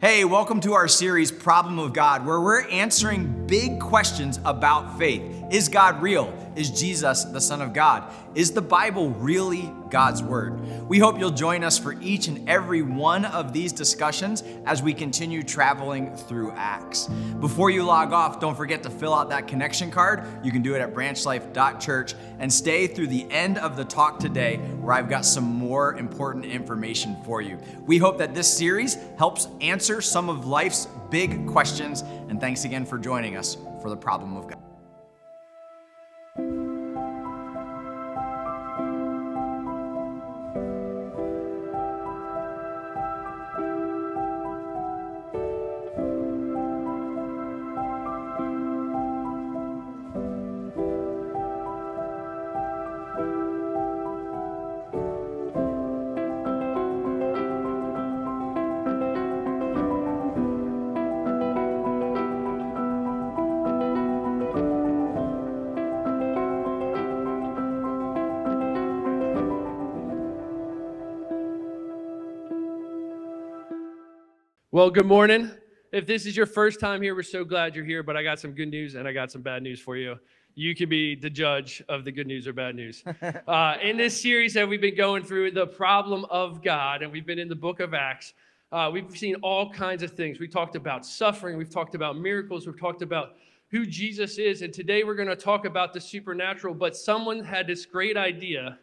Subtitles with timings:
[0.00, 5.37] Hey, welcome to our series, Problem of God, where we're answering big questions about faith.
[5.50, 6.34] Is God real?
[6.56, 8.12] Is Jesus the Son of God?
[8.34, 10.60] Is the Bible really God's Word?
[10.86, 14.92] We hope you'll join us for each and every one of these discussions as we
[14.92, 17.06] continue traveling through Acts.
[17.40, 20.22] Before you log off, don't forget to fill out that connection card.
[20.44, 24.58] You can do it at branchlife.church and stay through the end of the talk today
[24.80, 27.58] where I've got some more important information for you.
[27.86, 32.02] We hope that this series helps answer some of life's big questions.
[32.28, 34.67] And thanks again for joining us for the problem of God.
[74.78, 75.50] Well, good morning.
[75.90, 78.38] If this is your first time here, we're so glad you're here, but I got
[78.38, 80.14] some good news and I got some bad news for you.
[80.54, 83.02] You can be the judge of the good news or bad news.
[83.48, 87.26] Uh, in this series that we've been going through, the problem of God, and we've
[87.26, 88.34] been in the book of Acts,
[88.70, 90.38] uh, we've seen all kinds of things.
[90.38, 93.34] We talked about suffering, we've talked about miracles, we've talked about
[93.72, 96.72] who Jesus is, and today we're going to talk about the supernatural.
[96.72, 98.78] But someone had this great idea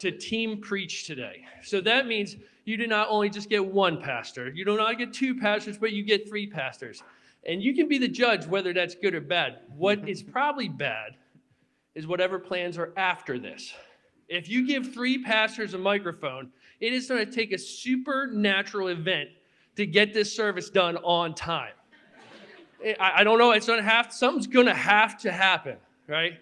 [0.00, 1.44] to team preach today.
[1.62, 5.12] So that means you do not only just get one pastor, you do not get
[5.12, 7.02] two pastors, but you get three pastors.
[7.46, 9.60] And you can be the judge whether that's good or bad.
[9.76, 11.16] What is probably bad
[11.94, 13.72] is whatever plans are after this.
[14.28, 19.30] If you give three pastors a microphone, it is going to take a supernatural event
[19.76, 21.72] to get this service done on time.
[23.00, 26.34] I, don't know, it's going to have something's going to have to happen, right?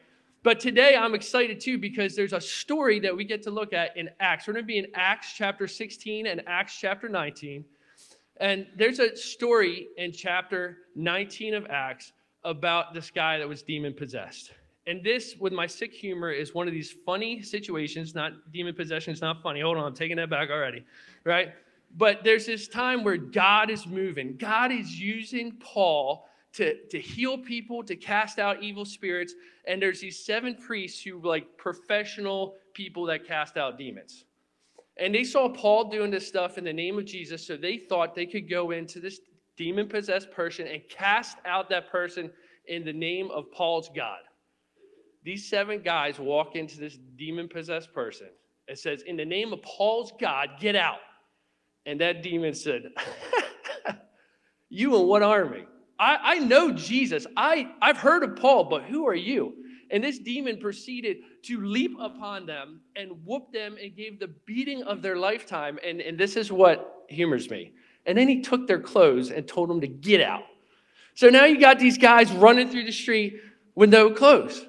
[0.45, 3.97] But today I'm excited too because there's a story that we get to look at
[3.97, 4.47] in Acts.
[4.47, 7.65] We're going to be in Acts chapter 16 and Acts chapter 19.
[8.41, 12.13] And there's a story in chapter 19 of Acts
[12.45, 14.53] about this guy that was demon possessed.
[14.87, 18.15] And this, with my sick humor, is one of these funny situations.
[18.15, 19.63] Not demon possession is not funny.
[19.63, 20.85] Hold on, I'm taking that back already,
[21.25, 21.55] right?
[21.97, 24.37] But there's this time where God is moving.
[24.37, 29.35] God is using Paul to, to heal people, to cast out evil spirits.
[29.67, 34.25] And there's these seven priests who like professional people that cast out demons.
[34.97, 38.15] And they saw Paul doing this stuff in the name of Jesus, so they thought
[38.15, 39.21] they could go into this
[39.57, 42.31] demon possessed person and cast out that person
[42.67, 44.21] in the name of Paul's God.
[45.25, 48.29] These seven guys walk into this demon possessed person.
[48.69, 50.99] It says, In the name of Paul's God, get out.
[51.87, 52.85] And that demon said,
[54.69, 55.65] You and what army?
[56.05, 57.27] I, I know Jesus.
[57.35, 59.55] I, I've heard of Paul, but who are you?
[59.91, 64.83] And this demon proceeded to leap upon them and whoop them and gave the beating
[64.83, 65.79] of their lifetime.
[65.83, 67.73] And, and this is what humors me.
[68.05, 70.43] And then he took their clothes and told them to get out.
[71.15, 73.41] So now you got these guys running through the street
[73.75, 74.67] with no clothes.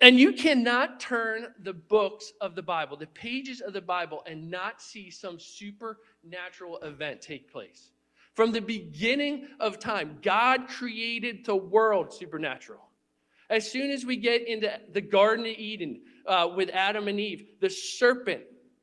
[0.00, 4.48] And you cannot turn the books of the Bible, the pages of the Bible, and
[4.48, 7.90] not see some supernatural event take place.
[8.38, 12.88] From the beginning of time, God created the world supernatural.
[13.50, 17.46] As soon as we get into the Garden of Eden uh, with Adam and Eve,
[17.60, 18.42] the serpent,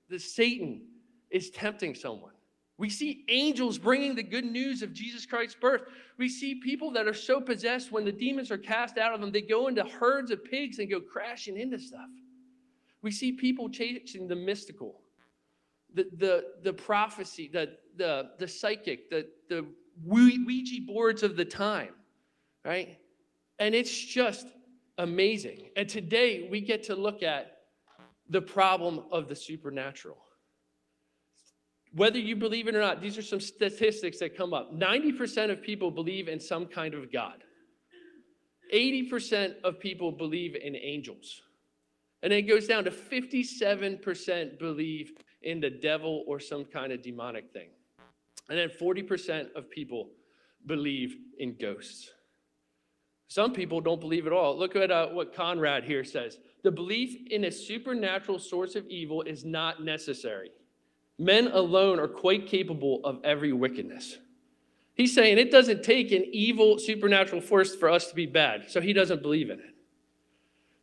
[0.09, 0.81] the Satan,
[1.29, 2.33] is tempting someone.
[2.77, 5.83] We see angels bringing the good news of Jesus Christ's birth.
[6.17, 9.31] We see people that are so possessed when the demons are cast out of them,
[9.31, 12.09] they go into herds of pigs and go crashing into stuff.
[13.01, 14.99] We see people chasing the mystical,
[15.95, 19.65] the, the, the prophecy, the, the, the psychic, the, the
[20.03, 21.93] Ouija boards of the time,
[22.63, 22.97] right?
[23.59, 24.47] And it's just
[24.97, 25.69] amazing.
[25.75, 27.53] And today we get to look at
[28.29, 30.17] the problem of the supernatural.
[31.93, 34.73] Whether you believe it or not, these are some statistics that come up.
[34.73, 37.43] 90% of people believe in some kind of God.
[38.73, 41.41] 80% of people believe in angels.
[42.21, 45.13] And it goes down to 57% believe
[45.45, 47.69] in the devil or some kind of demonic thing.
[48.49, 50.09] And then 40% of people
[50.65, 52.11] believe in ghosts.
[53.27, 54.57] Some people don't believe at all.
[54.57, 56.37] Look at uh, what Conrad here says.
[56.63, 60.51] The belief in a supernatural source of evil is not necessary.
[61.17, 64.17] Men alone are quite capable of every wickedness.
[64.95, 68.79] He's saying it doesn't take an evil supernatural force for us to be bad, so
[68.79, 69.75] he doesn't believe in it.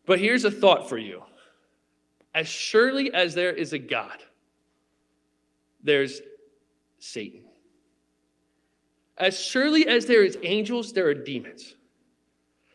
[0.05, 1.23] But here's a thought for you
[2.35, 4.23] as surely as there is a God,
[5.82, 6.20] there's
[6.99, 7.43] Satan
[9.19, 11.75] As surely as there is angels, there are demons.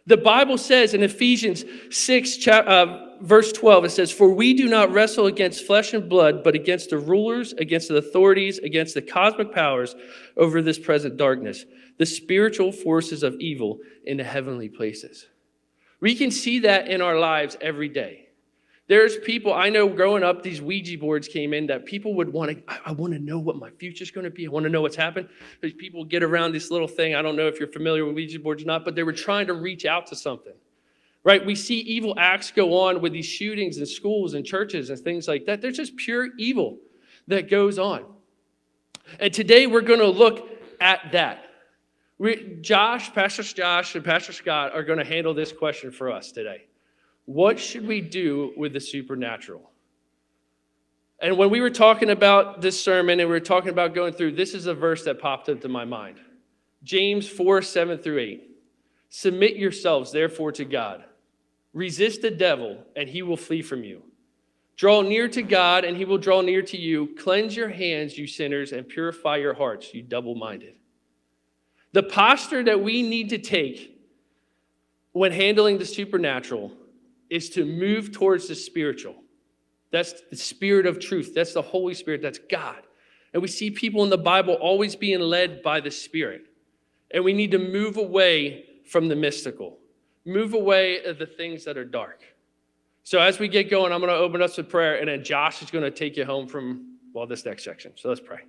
[0.06, 4.92] The Bible says in Ephesians 6, uh, verse 12, it says, For we do not
[4.92, 9.52] wrestle against flesh and blood, but against the rulers, against the authorities, against the cosmic
[9.52, 9.96] powers
[10.38, 11.66] over this present darkness,
[11.98, 15.28] the spiritual forces of evil in the heavenly places.
[16.00, 18.27] We can see that in our lives every day.
[18.88, 22.52] There's people I know growing up, these Ouija boards came in that people would want
[22.52, 24.48] to, I, I want to know what my future's going to be.
[24.48, 25.28] I want to know what's happened.
[25.62, 27.14] These people get around this little thing.
[27.14, 29.48] I don't know if you're familiar with Ouija boards or not, but they were trying
[29.48, 30.54] to reach out to something.
[31.26, 31.46] Right?
[31.46, 35.28] We see evil acts go on with these shootings in schools and churches and things
[35.28, 35.62] like that.
[35.62, 36.78] There's just pure evil
[37.28, 38.06] that goes on.
[39.20, 40.50] And today we're going to look
[40.80, 41.44] at that.
[42.18, 46.32] We, Josh, Pastor Josh, and Pastor Scott are going to handle this question for us
[46.32, 46.67] today.
[47.28, 49.70] What should we do with the supernatural?
[51.20, 54.32] And when we were talking about this sermon and we were talking about going through,
[54.32, 56.20] this is a verse that popped into my mind
[56.84, 58.52] James 4 7 through 8.
[59.10, 61.04] Submit yourselves, therefore, to God.
[61.74, 64.04] Resist the devil, and he will flee from you.
[64.78, 67.14] Draw near to God, and he will draw near to you.
[67.20, 70.76] Cleanse your hands, you sinners, and purify your hearts, you double minded.
[71.92, 74.00] The posture that we need to take
[75.12, 76.72] when handling the supernatural
[77.30, 79.16] is to move towards the spiritual.
[79.92, 81.34] That's the spirit of truth.
[81.34, 82.22] That's the Holy Spirit.
[82.22, 82.84] That's God.
[83.34, 86.46] And we see people in the Bible always being led by the Spirit.
[87.12, 89.78] And we need to move away from the mystical,
[90.26, 92.22] move away the things that are dark.
[93.04, 95.62] So as we get going, I'm going to open us with prayer, and then Josh
[95.62, 97.94] is going to take you home from, well, this next section.
[97.96, 98.40] So let's pray.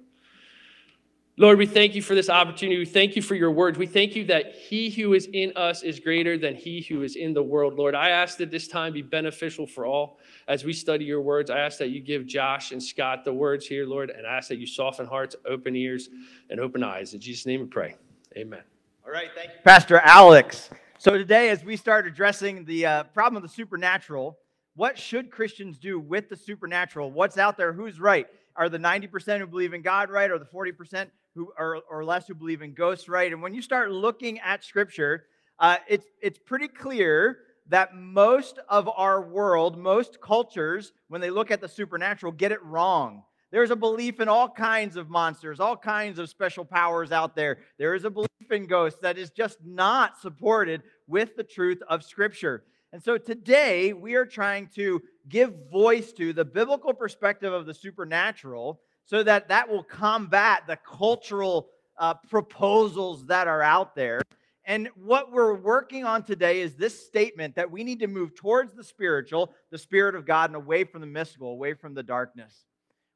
[1.40, 2.78] Lord, we thank you for this opportunity.
[2.78, 3.78] We thank you for your words.
[3.78, 7.14] We thank you that he who is in us is greater than he who is
[7.14, 7.74] in the world.
[7.74, 10.18] Lord, I ask that this time be beneficial for all
[10.48, 11.48] as we study your words.
[11.48, 14.48] I ask that you give Josh and Scott the words here, Lord, and I ask
[14.48, 16.08] that you soften hearts, open ears,
[16.50, 17.14] and open eyes.
[17.14, 17.94] In Jesus' name we pray.
[18.36, 18.62] Amen.
[19.06, 19.28] All right.
[19.32, 20.70] Thank you, Pastor Alex.
[20.98, 24.36] So today, as we start addressing the uh, problem of the supernatural,
[24.74, 27.12] what should Christians do with the supernatural?
[27.12, 27.72] What's out there?
[27.72, 28.26] Who's right?
[28.56, 30.32] Are the 90% who believe in God right?
[30.32, 31.06] Or the 40%
[31.38, 33.32] who or, or less who believe in ghosts, right?
[33.32, 35.24] And when you start looking at Scripture,
[35.60, 37.38] uh, it's it's pretty clear
[37.68, 42.62] that most of our world, most cultures, when they look at the supernatural, get it
[42.64, 43.22] wrong.
[43.50, 47.58] There's a belief in all kinds of monsters, all kinds of special powers out there.
[47.78, 52.02] There is a belief in ghosts that is just not supported with the truth of
[52.02, 52.64] Scripture.
[52.92, 57.74] And so today we are trying to give voice to the biblical perspective of the
[57.74, 64.20] supernatural so that that will combat the cultural uh, proposals that are out there.
[64.66, 68.74] And what we're working on today is this statement that we need to move towards
[68.74, 72.66] the spiritual, the Spirit of God, and away from the mystical, away from the darkness.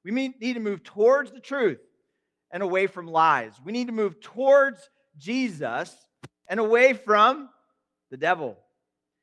[0.02, 1.80] We need to move towards the truth
[2.50, 3.52] and away from lies.
[3.62, 4.88] We need to move towards
[5.18, 5.94] Jesus
[6.48, 7.50] and away from
[8.10, 8.56] the devil.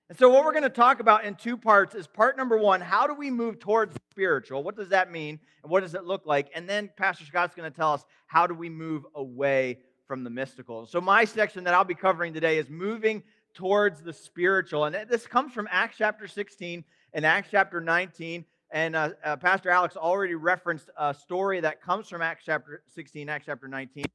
[0.10, 2.82] And so, what we're going to talk about in two parts is part number one
[2.82, 4.64] how do we move towards spiritual?
[4.64, 5.40] What does that mean?
[5.62, 6.50] And what does it look like?
[6.56, 9.78] And then Pastor Scott's going to tell us how do we move away
[10.08, 10.88] from the mystical.
[10.88, 13.22] So, my section that I'll be covering today is moving
[13.54, 14.86] towards the spiritual.
[14.86, 16.84] And this comes from Acts chapter 16
[17.14, 18.46] and Acts chapter 19.
[18.72, 23.30] And uh, uh, Pastor Alex already referenced a story that comes from Acts chapter 16,
[23.30, 24.06] Acts chapter 19.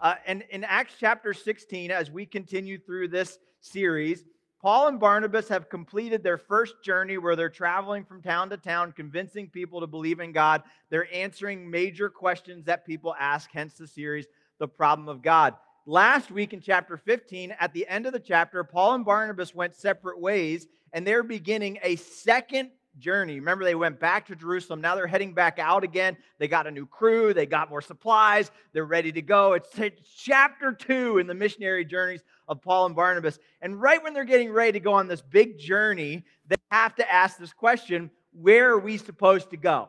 [0.00, 4.24] Uh, and in Acts chapter 16, as we continue through this series,
[4.64, 8.92] Paul and Barnabas have completed their first journey where they're traveling from town to town,
[8.92, 10.62] convincing people to believe in God.
[10.88, 14.24] They're answering major questions that people ask, hence the series,
[14.56, 15.52] The Problem of God.
[15.84, 19.74] Last week in chapter 15, at the end of the chapter, Paul and Barnabas went
[19.74, 23.34] separate ways, and they're beginning a second journey.
[23.40, 24.80] Remember, they went back to Jerusalem.
[24.80, 26.16] Now they're heading back out again.
[26.38, 29.52] They got a new crew, they got more supplies, they're ready to go.
[29.52, 29.68] It's
[30.16, 33.38] chapter two in the missionary journeys of Paul and Barnabas.
[33.60, 37.12] And right when they're getting ready to go on this big journey, they have to
[37.12, 39.88] ask this question where are we supposed to go?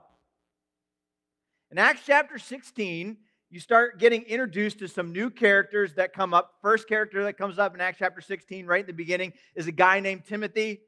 [1.72, 3.18] In Acts chapter 16,
[3.50, 6.56] you start getting introduced to some new characters that come up.
[6.62, 9.72] First character that comes up in Acts chapter 16, right in the beginning, is a
[9.72, 10.82] guy named Timothy.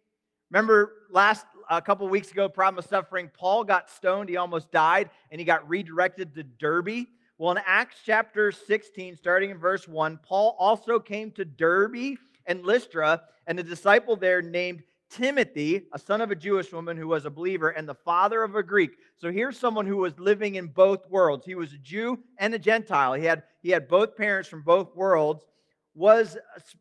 [0.51, 5.09] Remember last a couple weeks ago, problem of suffering, Paul got stoned, he almost died,
[5.31, 7.07] and he got redirected to Derbe.
[7.39, 12.17] Well, in Acts chapter 16, starting in verse 1, Paul also came to Derbe
[12.48, 17.08] and Lystra, and a disciple there named Timothy, a son of a Jewish woman who
[17.08, 18.98] was a believer, and the father of a Greek.
[19.17, 21.46] So here's someone who was living in both worlds.
[21.46, 23.13] He was a Jew and a Gentile.
[23.13, 25.46] He had, he had both parents from both worlds,
[25.94, 26.38] was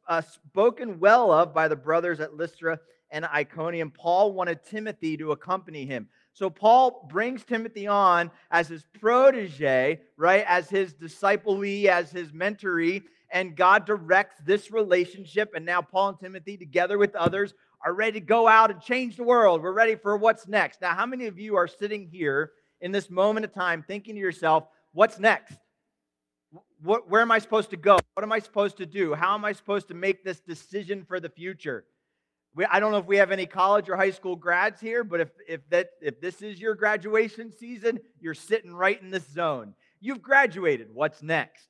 [0.09, 3.91] uh, spoken well of by the brothers at Lystra and Iconium.
[3.91, 6.09] Paul wanted Timothy to accompany him.
[6.37, 13.05] So Paul brings Timothy on as his protege, right, as his disciplee, as his mentoree,
[13.31, 15.52] and God directs this relationship.
[15.57, 19.16] And now Paul and Timothy, together with others, are ready to go out and change
[19.16, 19.62] the world.
[19.62, 20.83] We're ready for what's next.
[20.83, 22.52] Now, how many of you are sitting here
[22.83, 25.57] in this moment of time thinking to yourself, what's next?
[26.83, 27.97] What, where am I supposed to go?
[28.12, 29.14] What am I supposed to do?
[29.14, 31.87] How am I supposed to make this decision for the future?
[32.57, 35.21] We, I don't know if we have any college or high school grads here, but
[35.21, 39.75] if, if, that, if this is your graduation season, you're sitting right in this zone.
[40.01, 40.89] You've graduated.
[40.91, 41.69] What's next?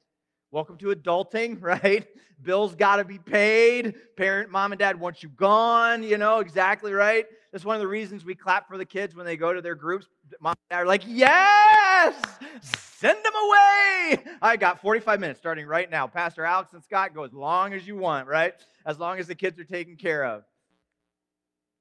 [0.53, 2.07] Welcome to adulting, right?
[2.41, 3.97] Bills got to be paid.
[4.17, 7.27] Parent, mom, and dad want you gone, you know, exactly right.
[7.51, 9.75] That's one of the reasons we clap for the kids when they go to their
[9.75, 10.07] groups.
[10.41, 12.15] Mom and dad are like, yes,
[12.61, 14.19] send them away.
[14.41, 16.07] I got 45 minutes starting right now.
[16.07, 18.55] Pastor Alex and Scott go as long as you want, right?
[18.85, 20.45] As long as the kids are taken care of.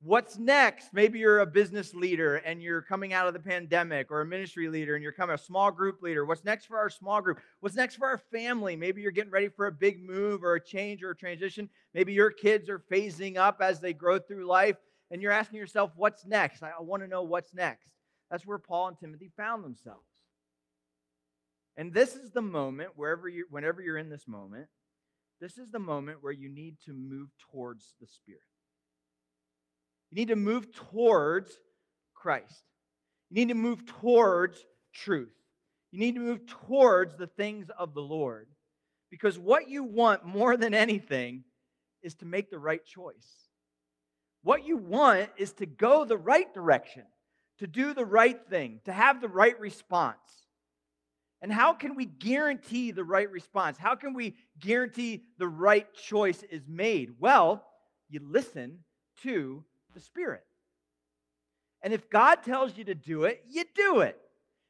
[0.02, 0.94] What's next?
[0.94, 4.70] Maybe you're a business leader and you're coming out of the pandemic, or a ministry
[4.70, 6.26] leader and you're coming a small group leader.
[6.26, 7.40] What's next for our small group?
[7.60, 8.76] What's next for our family?
[8.76, 11.70] Maybe you're getting ready for a big move or a change or a transition.
[11.94, 14.78] Maybe your kids are phasing up as they grow through life
[15.12, 16.62] and you're asking yourself, what's next?
[16.62, 17.90] I, want to know what's next.
[18.30, 20.10] That's where Paul and Timothy found themselves.
[21.78, 24.68] And this is the moment, wherever you, whenever you're in this moment,
[25.42, 28.42] this is the moment where you need to move towards the Spirit.
[30.16, 31.52] You need to move towards
[32.14, 32.64] Christ.
[33.30, 35.34] You need to move towards truth.
[35.92, 38.48] You need to move towards the things of the Lord.
[39.12, 41.44] Because what you want more than anything
[42.02, 43.28] is to make the right choice.
[44.42, 47.04] What you want is to go the right direction,
[47.60, 50.16] to do the right thing, to have the right response.
[51.42, 53.78] And how can we guarantee the right response?
[53.78, 57.16] How can we guarantee the right choice is made?
[57.20, 57.66] Well,
[58.08, 58.80] you listen
[59.24, 59.66] to
[59.96, 60.44] the Spirit.
[61.82, 64.20] And if God tells you to do it, you do it.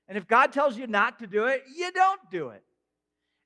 [0.07, 2.63] And if God tells you not to do it, you don't do it.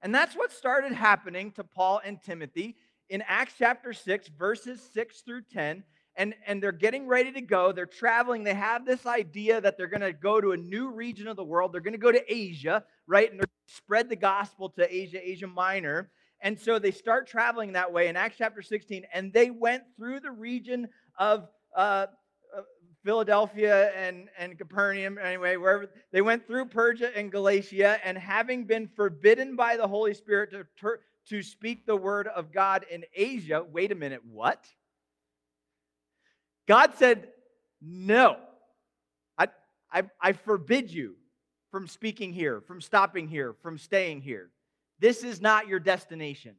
[0.02, 2.76] And that's what started happening to Paul and Timothy
[3.10, 5.84] in Acts chapter 6, verses 6 through 10.
[6.16, 7.72] And, and they're getting ready to go.
[7.72, 8.44] They're traveling.
[8.44, 11.44] They have this idea that they're going to go to a new region of the
[11.44, 11.72] world.
[11.72, 13.32] They're going to go to Asia, right?
[13.32, 16.10] And spread the gospel to Asia, Asia Minor.
[16.42, 19.06] And so they start traveling that way in Acts chapter 16.
[19.14, 22.08] And they went through the region of uh,
[22.56, 22.62] uh,
[23.04, 28.88] Philadelphia and, and Capernaum, anyway, wherever they went through Persia and Galatia, and having been
[28.88, 30.98] forbidden by the Holy Spirit to,
[31.30, 34.66] to speak the word of God in Asia, wait a minute, what?
[36.68, 37.30] God said,
[37.82, 38.38] no.
[39.38, 39.48] I,
[39.92, 41.16] I, I forbid you
[41.72, 44.50] from speaking here, from stopping here, from staying here.
[45.00, 46.56] This is not your destination.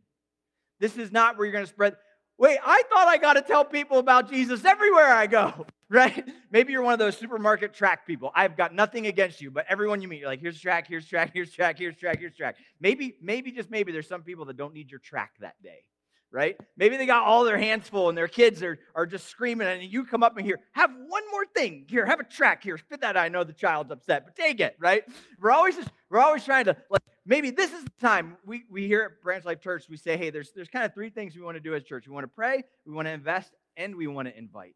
[0.79, 1.97] This is not where you're going to spread.
[2.41, 6.27] Wait, I thought I got to tell people about Jesus everywhere I go, right?
[6.51, 8.33] Maybe you're one of those supermarket track people.
[8.35, 11.33] I've got nothing against you, but everyone you meet, you're like, here's track, here's track,
[11.35, 12.57] here's track, here's track, here's track.
[12.81, 15.85] Maybe, maybe just maybe there's some people that don't need your track that day,
[16.33, 16.57] right?
[16.79, 19.83] Maybe they got all their hands full and their kids are, are just screaming, and
[19.83, 21.85] you come up and here, have one more thing.
[21.91, 22.79] Here, have a track here.
[22.79, 23.19] Spit that.
[23.19, 25.05] I know the child's upset, but take it, right?
[25.39, 28.89] We're always just, we're always trying to like maybe this is the time we, we
[28.89, 31.43] here at Branch Life Church, we say, hey, there's, there's kind of three things we
[31.43, 32.09] want to do as church.
[32.09, 34.75] We want to pray, we want to invest, and we want to invite.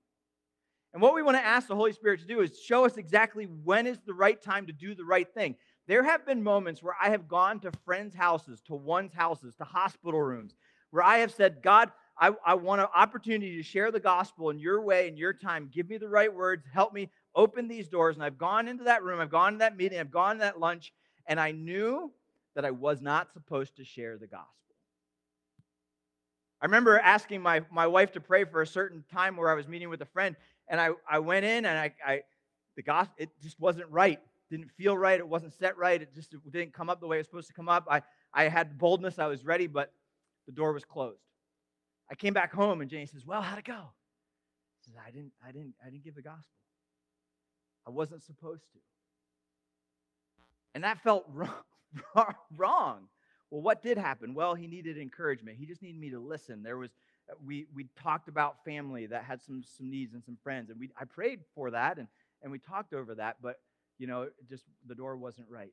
[0.92, 3.46] And what we want to ask the Holy Spirit to do is show us exactly
[3.64, 5.56] when is the right time to do the right thing.
[5.88, 9.64] There have been moments where I have gone to friends' houses, to one's houses, to
[9.64, 10.54] hospital rooms,
[10.92, 14.60] where I have said, God, I, I want an opportunity to share the gospel in
[14.60, 15.68] your way, in your time.
[15.74, 16.64] Give me the right words.
[16.72, 18.14] Help me open these doors.
[18.14, 20.60] And I've gone into that room, I've gone to that meeting, I've gone to that
[20.60, 20.92] lunch,
[21.26, 22.12] and I knew
[22.54, 24.48] that I was not supposed to share the gospel.
[26.60, 29.68] I remember asking my, my wife to pray for a certain time where I was
[29.68, 30.36] meeting with a friend,
[30.68, 32.22] and I, I went in and I, I
[32.76, 34.18] the gospel it just wasn't right.
[34.50, 35.18] Didn't feel right.
[35.18, 36.00] It wasn't set right.
[36.00, 37.86] It just didn't come up the way it was supposed to come up.
[37.90, 39.18] I, I had boldness.
[39.18, 39.92] I was ready, but
[40.46, 41.18] the door was closed.
[42.10, 43.72] I came back home and Jane says, Well, how'd it go?
[43.72, 46.44] I said, I didn't, I didn't, I didn't give the gospel.
[47.86, 48.78] I wasn't supposed to.
[50.74, 51.50] And that felt wrong.
[52.56, 53.08] wrong.
[53.50, 54.34] Well, what did happen?
[54.34, 55.58] Well, he needed encouragement.
[55.58, 56.62] He just needed me to listen.
[56.62, 56.90] There was
[57.30, 60.78] uh, we we talked about family that had some some needs and some friends, and
[60.78, 62.08] we I prayed for that and
[62.42, 63.60] and we talked over that, but
[63.98, 65.72] you know, just the door wasn't right.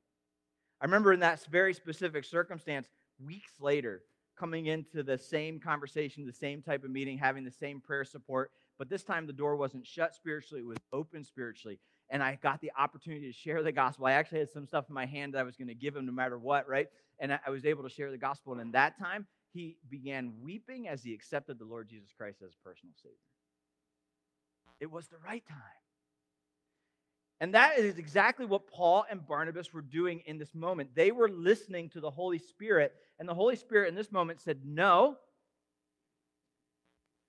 [0.79, 2.87] I remember in that very specific circumstance,
[3.23, 4.01] weeks later,
[4.37, 8.51] coming into the same conversation, the same type of meeting, having the same prayer support,
[8.79, 11.79] but this time the door wasn't shut spiritually, it was open spiritually
[12.11, 14.05] and I got the opportunity to share the gospel.
[14.05, 16.05] I actually had some stuff in my hand that I was going to give him
[16.05, 16.87] no matter what, right?
[17.19, 18.51] And I was able to share the gospel.
[18.51, 22.51] And in that time, he began weeping as he accepted the Lord Jesus Christ as
[22.63, 23.15] personal Savior.
[24.81, 25.57] It was the right time.
[27.39, 30.91] And that is exactly what Paul and Barnabas were doing in this moment.
[30.93, 34.59] They were listening to the Holy Spirit, and the Holy Spirit in this moment said,
[34.65, 35.17] No.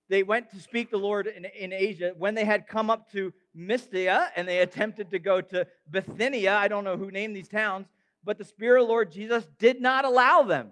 [0.09, 2.11] They went to speak the Lord in, in Asia.
[2.17, 6.67] When they had come up to Mysia and they attempted to go to Bithynia, I
[6.67, 7.87] don't know who named these towns,
[8.23, 10.71] but the Spirit of Lord Jesus did not allow them.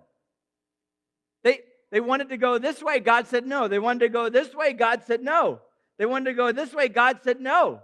[1.44, 1.60] They,
[1.92, 3.68] they wanted to go this way, God said no.
[3.68, 5.60] They wanted to go this way, God said no.
[5.98, 7.82] They wanted to go this way, God said no.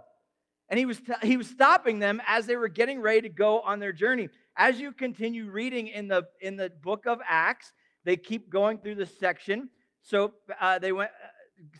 [0.68, 3.60] And he was, t- he was stopping them as they were getting ready to go
[3.60, 4.28] on their journey.
[4.56, 7.72] As you continue reading in the, in the book of Acts,
[8.04, 9.70] they keep going through this section.
[10.02, 11.10] So uh, they went,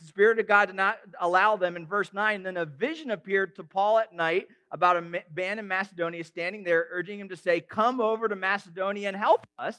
[0.06, 1.76] Spirit of God did not allow them.
[1.76, 5.68] In verse 9, then a vision appeared to Paul at night about a band in
[5.68, 9.76] Macedonia standing there, urging him to say, Come over to Macedonia and help us.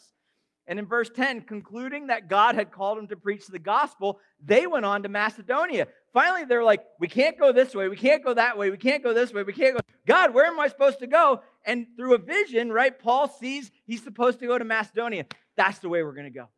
[0.69, 4.67] And in verse 10, concluding that God had called him to preach the gospel, they
[4.67, 5.87] went on to Macedonia.
[6.13, 7.87] Finally, they're like, we can't go this way.
[7.87, 8.69] We can't go that way.
[8.69, 9.41] We can't go this way.
[9.41, 9.81] We can't go.
[10.05, 11.41] God, where am I supposed to go?
[11.65, 15.25] And through a vision, right, Paul sees he's supposed to go to Macedonia.
[15.55, 16.49] That's the way we're going to go.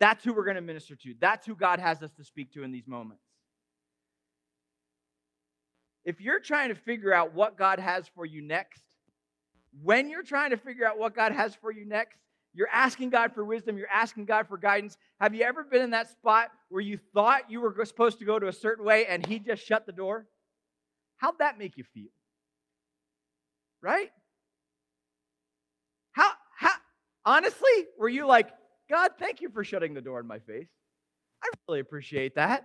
[0.00, 1.14] That's who we're going to minister to.
[1.20, 3.22] That's who God has us to speak to in these moments.
[6.04, 8.82] If you're trying to figure out what God has for you next,
[9.82, 12.18] when you're trying to figure out what God has for you next,
[12.54, 13.76] you're asking God for wisdom.
[13.76, 14.96] You're asking God for guidance.
[15.20, 18.38] Have you ever been in that spot where you thought you were supposed to go
[18.38, 20.26] to a certain way and He just shut the door?
[21.18, 22.08] How'd that make you feel?
[23.82, 24.10] Right?
[26.12, 26.72] How, how,
[27.24, 28.50] honestly, were you like,
[28.90, 30.68] God, thank you for shutting the door in my face?
[31.42, 32.64] I really appreciate that.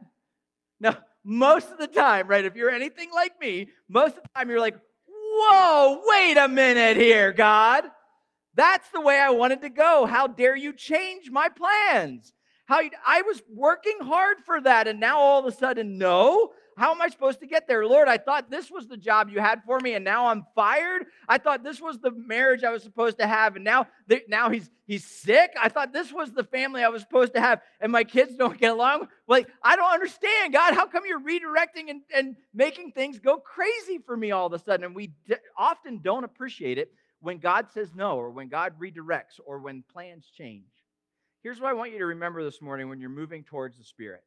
[0.80, 2.44] Now, most of the time, right?
[2.44, 4.78] If you're anything like me, most of the time you're like,
[5.08, 7.86] whoa, wait a minute here, God.
[8.56, 10.06] That's the way I wanted to go.
[10.06, 12.34] How dare you change my plans?
[12.66, 16.52] How I was working hard for that, and now all of a sudden, no.
[16.78, 17.86] How am I supposed to get there?
[17.86, 21.06] Lord, I thought this was the job you had for me, and now I'm fired.
[21.28, 23.88] I thought this was the marriage I was supposed to have, and now,
[24.28, 25.52] now he's he's sick.
[25.62, 28.58] I thought this was the family I was supposed to have, and my kids don't
[28.58, 29.08] get along.
[29.28, 30.74] Like, I don't understand, God.
[30.74, 34.60] How come you're redirecting and, and making things go crazy for me all of a
[34.60, 34.86] sudden?
[34.86, 39.40] And we d- often don't appreciate it when God says no, or when God redirects,
[39.46, 40.66] or when plans change.
[41.46, 44.24] Here's what I want you to remember this morning when you're moving towards the Spirit.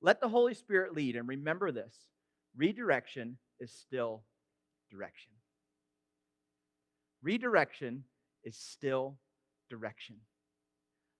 [0.00, 1.94] Let the Holy Spirit lead, and remember this
[2.56, 4.24] redirection is still
[4.90, 5.30] direction.
[7.22, 8.02] Redirection
[8.42, 9.18] is still
[9.70, 10.16] direction.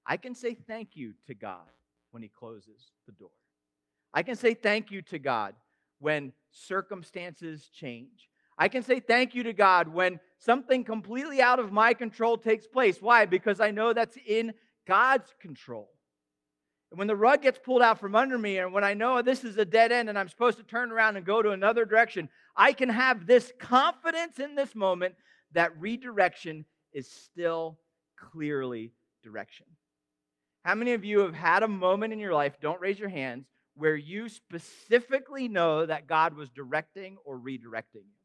[0.05, 1.71] I can say thank you to God
[2.11, 3.31] when He closes the door.
[4.13, 5.55] I can say thank you to God
[6.01, 8.29] when circumstances change.
[8.59, 12.67] I can say thank you to God when something completely out of my control takes
[12.67, 13.01] place.
[13.01, 13.25] Why?
[13.25, 14.53] Because I know that's in
[14.87, 15.91] God's control.
[16.91, 19.45] And when the rug gets pulled out from under me, and when I know this
[19.45, 22.29] is a dead end and I'm supposed to turn around and go to another direction,
[22.55, 25.15] I can have this confidence in this moment
[25.53, 27.79] that redirection is still
[28.17, 28.93] clearly
[29.23, 29.67] direction.
[30.65, 33.47] How many of you have had a moment in your life, don't raise your hands,
[33.75, 38.21] where you specifically know that God was directing or redirecting you?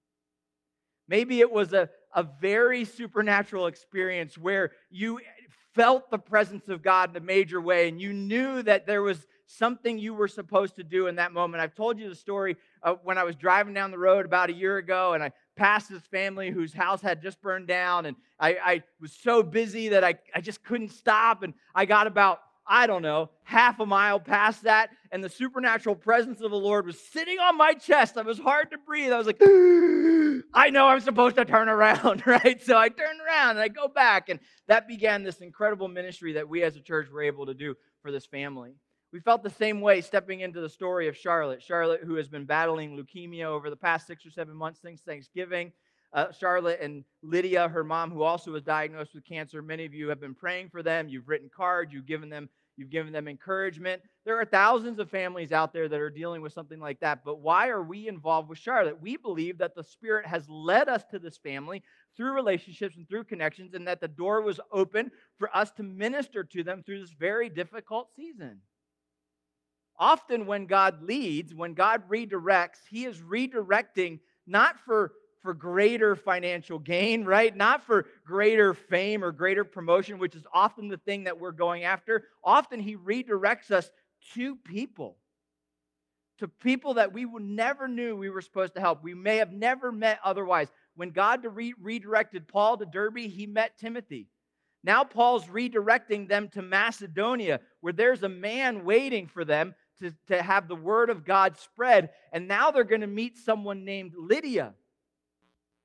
[1.07, 5.19] Maybe it was a, a very supernatural experience where you
[5.77, 9.27] felt the presence of God in a major way and you knew that there was
[9.45, 11.61] something you were supposed to do in that moment.
[11.61, 12.57] I've told you the story
[13.03, 16.01] when I was driving down the road about a year ago and I passed this
[16.01, 20.15] family whose house had just burned down and I, I was so busy that I,
[20.33, 24.63] I just couldn't stop and I got about I don't know, half a mile past
[24.63, 28.17] that, and the supernatural presence of the Lord was sitting on my chest.
[28.17, 29.11] I was hard to breathe.
[29.11, 29.41] I was like,
[30.53, 32.61] I know I'm supposed to turn around, right?
[32.61, 36.49] So I turned around and I go back, and that began this incredible ministry that
[36.49, 38.75] we as a church were able to do for this family.
[39.13, 41.63] We felt the same way stepping into the story of Charlotte.
[41.63, 45.71] Charlotte, who has been battling leukemia over the past six or seven months since Thanksgiving.
[46.13, 49.61] Uh, Charlotte and Lydia, her mom, who also was diagnosed with cancer.
[49.61, 51.09] Many of you have been praying for them.
[51.09, 51.93] You've written cards.
[51.93, 54.03] You've given them You've given them encouragement.
[54.23, 57.25] There are thousands of families out there that are dealing with something like that.
[57.25, 59.01] But why are we involved with Charlotte?
[59.01, 61.81] We believe that the Spirit has led us to this family
[62.15, 66.43] through relationships and through connections, and that the door was open for us to minister
[66.43, 68.61] to them through this very difficult season.
[69.99, 76.79] Often, when God leads, when God redirects, He is redirecting not for for greater financial
[76.79, 77.55] gain, right?
[77.55, 81.83] Not for greater fame or greater promotion, which is often the thing that we're going
[81.83, 82.25] after.
[82.43, 83.89] Often he redirects us
[84.33, 85.17] to people,
[86.39, 89.03] to people that we never knew we were supposed to help.
[89.03, 90.67] We may have never met otherwise.
[90.95, 94.27] When God re- redirected Paul to Derbe, he met Timothy.
[94.83, 100.41] Now Paul's redirecting them to Macedonia, where there's a man waiting for them to, to
[100.41, 102.09] have the word of God spread.
[102.31, 104.73] And now they're going to meet someone named Lydia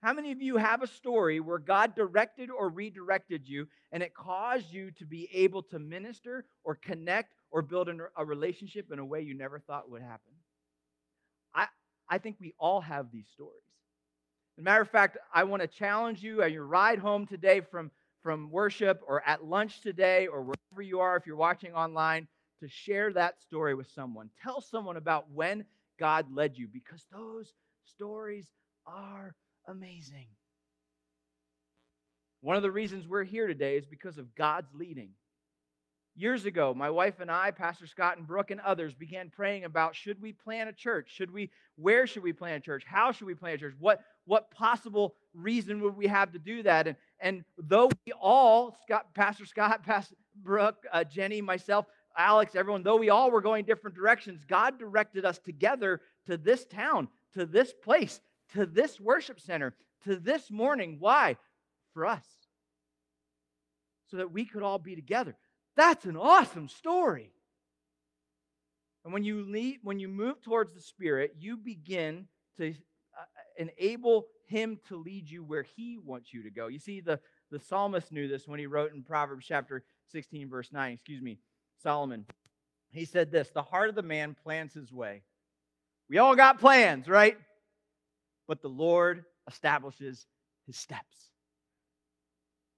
[0.03, 4.15] How many of you have a story where God directed or redirected you and it
[4.15, 9.05] caused you to be able to minister or connect or build a relationship in a
[9.05, 10.33] way you never thought would happen?
[11.55, 11.69] I,
[12.09, 13.63] I think we all have these stories.
[14.59, 17.61] As a matter of fact, I want to challenge you on your ride home today
[17.61, 17.93] from,
[18.25, 22.27] from worship or at lunch today or wherever you are, if you're watching online,
[22.59, 24.31] to share that story with someone.
[24.43, 25.65] Tell someone about when
[26.01, 27.53] God led you because those
[27.85, 28.49] stories
[28.85, 30.27] are amazing.
[32.41, 35.11] One of the reasons we're here today is because of God's leading.
[36.15, 39.95] Years ago, my wife and I, Pastor Scott and Brooke and others began praying about
[39.95, 41.11] should we plan a church?
[41.11, 42.85] Should we where should we plan a church?
[42.85, 43.75] How should we plan a church?
[43.79, 46.87] What what possible reason would we have to do that?
[46.87, 51.87] And and though we all, Scott, Pastor Scott, Pastor Brooke, uh, Jenny, myself,
[52.19, 56.67] Alex, everyone, though we all were going different directions, God directed us together to this
[56.67, 58.21] town, to this place,
[58.55, 60.97] to this worship center, to this morning.
[60.99, 61.37] Why?
[61.95, 62.25] For us.
[64.11, 65.37] So that we could all be together.
[65.77, 67.33] That's an awesome story.
[69.05, 72.27] And when you lead, when you move towards the Spirit, you begin
[72.59, 73.25] to uh,
[73.57, 76.69] enable Him to lead you where He wants you to go.
[76.69, 77.19] You see, the,
[77.51, 81.39] the psalmist knew this when he wrote in Proverbs chapter 16, verse 9, excuse me,
[81.83, 82.27] Solomon.
[82.91, 85.23] He said this The heart of the man plans his way.
[86.09, 87.37] We all got plans, right?
[88.53, 90.27] But the Lord establishes
[90.67, 91.31] his steps.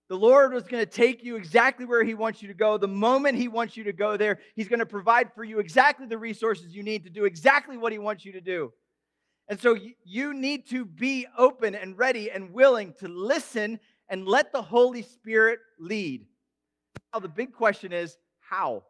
[0.08, 2.78] The Lord was going to take you exactly where He wants you to go.
[2.78, 6.06] The moment He wants you to go there, He's going to provide for you exactly
[6.06, 8.72] the resources you need to do exactly what He wants you to do.
[9.48, 14.52] And so you need to be open and ready and willing to listen and let
[14.52, 16.24] the Holy Spirit lead.
[17.12, 18.84] Now, the big question is how?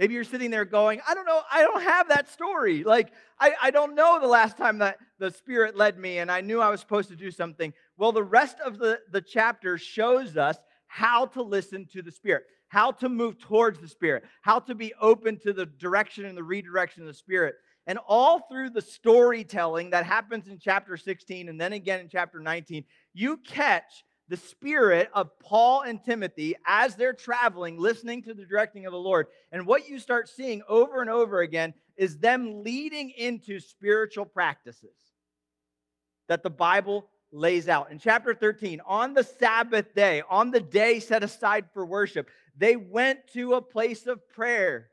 [0.00, 2.84] Maybe you're sitting there going, I don't know, I don't have that story.
[2.84, 6.40] Like, I, I don't know the last time that the Spirit led me and I
[6.40, 7.74] knew I was supposed to do something.
[7.98, 12.44] Well, the rest of the, the chapter shows us how to listen to the Spirit,
[12.68, 16.44] how to move towards the Spirit, how to be open to the direction and the
[16.44, 17.56] redirection of the Spirit.
[17.86, 22.40] And all through the storytelling that happens in chapter 16 and then again in chapter
[22.40, 28.46] 19, you catch the spirit of Paul and Timothy as they're traveling, listening to the
[28.46, 29.26] directing of the Lord.
[29.50, 34.94] And what you start seeing over and over again is them leading into spiritual practices
[36.28, 37.90] that the Bible lays out.
[37.90, 42.76] In chapter 13, on the Sabbath day, on the day set aside for worship, they
[42.76, 44.89] went to a place of prayer.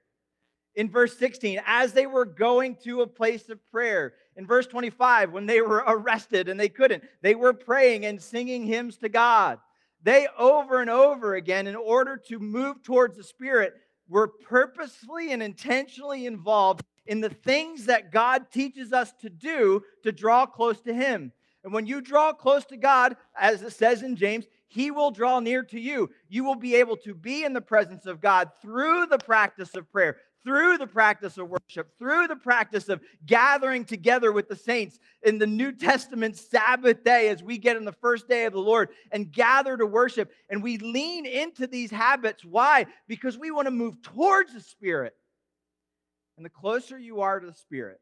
[0.77, 5.31] In verse 16, as they were going to a place of prayer, in verse 25,
[5.31, 9.59] when they were arrested and they couldn't, they were praying and singing hymns to God.
[10.03, 13.73] They over and over again, in order to move towards the Spirit,
[14.07, 20.11] were purposefully and intentionally involved in the things that God teaches us to do to
[20.11, 21.31] draw close to Him.
[21.63, 25.39] And when you draw close to God, as it says in James, He will draw
[25.39, 26.11] near to you.
[26.29, 29.91] You will be able to be in the presence of God through the practice of
[29.91, 34.99] prayer, through the practice of worship, through the practice of gathering together with the saints
[35.23, 38.59] in the New Testament Sabbath day as we get in the first day of the
[38.59, 40.31] Lord and gather to worship.
[40.49, 42.45] And we lean into these habits.
[42.45, 42.85] Why?
[43.07, 45.13] Because we want to move towards the Spirit.
[46.37, 47.99] And the closer you are to the Spirit,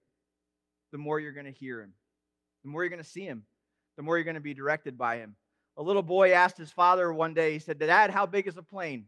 [0.91, 1.93] the more you're going to hear Him,
[2.63, 3.43] the more you're going to see Him,
[3.97, 5.35] the more you're going to be directed by Him.
[5.77, 8.63] A little boy asked his father one day, he said, Dad, how big is a
[8.63, 9.05] plane?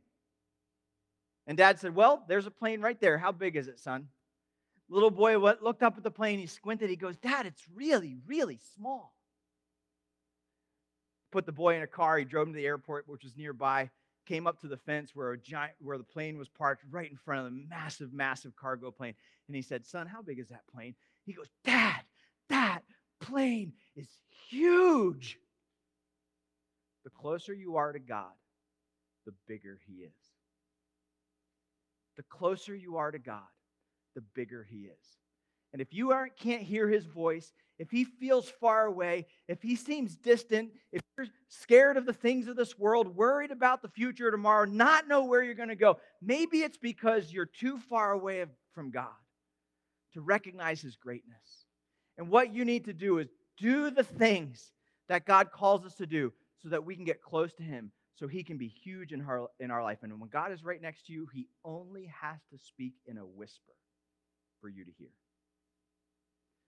[1.47, 3.17] And dad said, Well, there's a plane right there.
[3.17, 4.09] How big is it, son?
[4.89, 6.39] Little boy looked up at the plane.
[6.39, 6.89] He squinted.
[6.89, 9.13] He goes, Dad, it's really, really small.
[11.31, 12.17] Put the boy in a car.
[12.17, 13.89] He drove him to the airport, which was nearby.
[14.25, 17.17] Came up to the fence where a giant, where the plane was parked, right in
[17.17, 19.15] front of the massive, massive cargo plane.
[19.47, 22.01] And he said, "Son, how big is that plane?" He goes, "Dad,
[22.49, 22.81] that
[23.21, 24.09] plane is
[24.49, 25.39] huge."
[27.03, 28.33] The closer you are to God,
[29.25, 30.26] the bigger He is
[32.17, 33.41] the closer you are to God,
[34.15, 35.17] the bigger He is.
[35.71, 39.75] And if you aren't, can't hear His voice, if He feels far away, if He
[39.75, 44.31] seems distant, if you're scared of the things of this world, worried about the future
[44.31, 48.45] tomorrow, not know where you're going to go, maybe it's because you're too far away
[48.73, 49.07] from God
[50.13, 51.65] to recognize His greatness.
[52.17, 53.27] And what you need to do is
[53.57, 54.71] do the things
[55.09, 58.27] that God calls us to do so that we can get close to Him so
[58.27, 59.99] he can be huge in our, in our life.
[60.01, 63.25] And when God is right next to you, he only has to speak in a
[63.25, 63.73] whisper
[64.59, 65.09] for you to hear.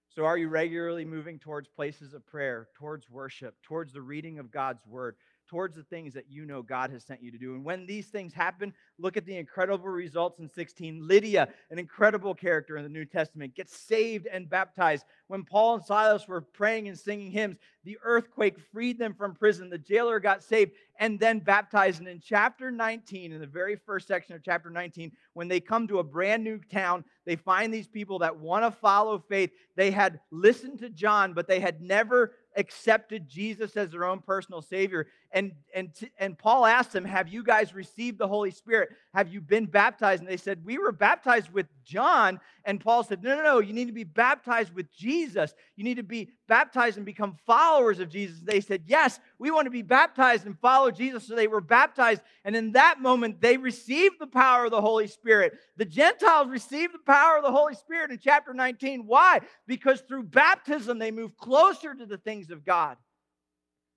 [0.10, 4.52] So, are you regularly moving towards places of prayer, towards worship, towards the reading of
[4.52, 5.16] God's word,
[5.48, 7.54] towards the things that you know God has sent you to do?
[7.54, 11.08] And when these things happen, look at the incredible results in 16.
[11.08, 15.06] Lydia, an incredible character in the New Testament, gets saved and baptized.
[15.28, 19.70] When Paul and Silas were praying and singing hymns, the earthquake freed them from prison.
[19.70, 22.00] The jailer got saved and then baptized.
[22.00, 25.88] And in chapter 19, in the very first section of chapter 19, when they come
[25.88, 29.52] to a brand new town, they find these people that want to follow faith.
[29.76, 34.62] They had listened to John, but they had never accepted Jesus as their own personal
[34.62, 35.08] savior.
[35.32, 38.89] And and and Paul asked them, "Have you guys received the Holy Spirit?
[39.14, 43.24] Have you been baptized?" And they said, "We were baptized with John." And Paul said,
[43.24, 43.60] "No, no, no.
[43.60, 45.54] You need to be baptized with Jesus.
[45.76, 49.66] You need to be baptized and become followers of Jesus." They said, "Yes, we want
[49.66, 53.58] to be baptized and follow Jesus." So they were baptized, and in that moment they
[53.58, 55.58] received the power of the Holy Spirit.
[55.78, 59.08] The Gentiles received the power of the Holy Spirit in chapter 19.
[59.08, 59.42] Why?
[59.66, 62.98] Because through baptism they move closer to the things of God.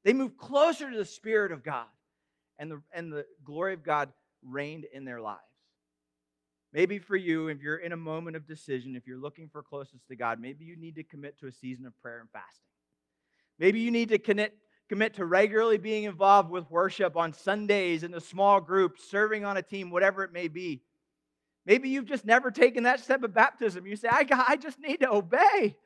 [0.04, 1.86] They move closer to the Spirit of God,
[2.58, 5.40] and the, and the glory of God reigned in their lives.
[6.72, 10.02] Maybe for you, if you're in a moment of decision, if you're looking for closeness
[10.08, 12.66] to God, maybe you need to commit to a season of prayer and fasting.
[13.58, 14.56] Maybe you need to commit,
[14.88, 19.58] commit to regularly being involved with worship on Sundays in a small group, serving on
[19.58, 20.82] a team, whatever it may be.
[21.66, 23.86] Maybe you've just never taken that step of baptism.
[23.86, 25.76] You say, I, I just need to obey.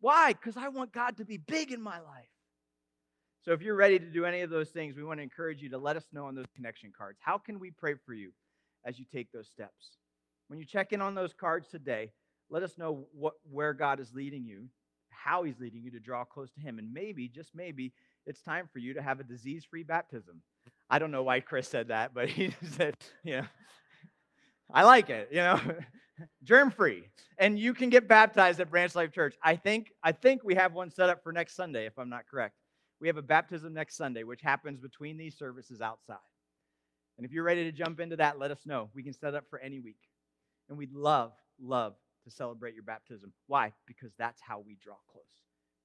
[0.00, 0.32] Why?
[0.32, 2.31] Because I want God to be big in my life.
[3.44, 5.68] So if you're ready to do any of those things, we want to encourage you
[5.70, 7.18] to let us know on those connection cards.
[7.20, 8.30] How can we pray for you
[8.84, 9.96] as you take those steps?
[10.46, 12.12] When you check in on those cards today,
[12.50, 14.68] let us know what, where God is leading you,
[15.10, 16.78] how He's leading you to draw close to Him.
[16.78, 17.92] And maybe, just maybe,
[18.26, 20.40] it's time for you to have a disease free baptism.
[20.88, 23.46] I don't know why Chris said that, but he said, you know,
[24.72, 25.60] I like it, you know,
[26.44, 27.08] germ free.
[27.38, 29.34] And you can get baptized at Branch Life Church.
[29.42, 32.28] I think, I think we have one set up for next Sunday, if I'm not
[32.30, 32.54] correct
[33.02, 36.18] we have a baptism next Sunday, which happens between these services outside.
[37.18, 38.90] And if you're ready to jump into that, let us know.
[38.94, 39.98] We can set up for any week.
[40.68, 43.32] And we'd love, love to celebrate your baptism.
[43.48, 43.72] Why?
[43.88, 45.24] Because that's how we draw close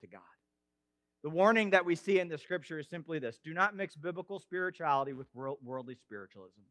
[0.02, 0.22] to God.
[1.24, 4.38] The warning that we see in the scripture is simply this do not mix biblical
[4.38, 6.62] spirituality with worldly spiritualism.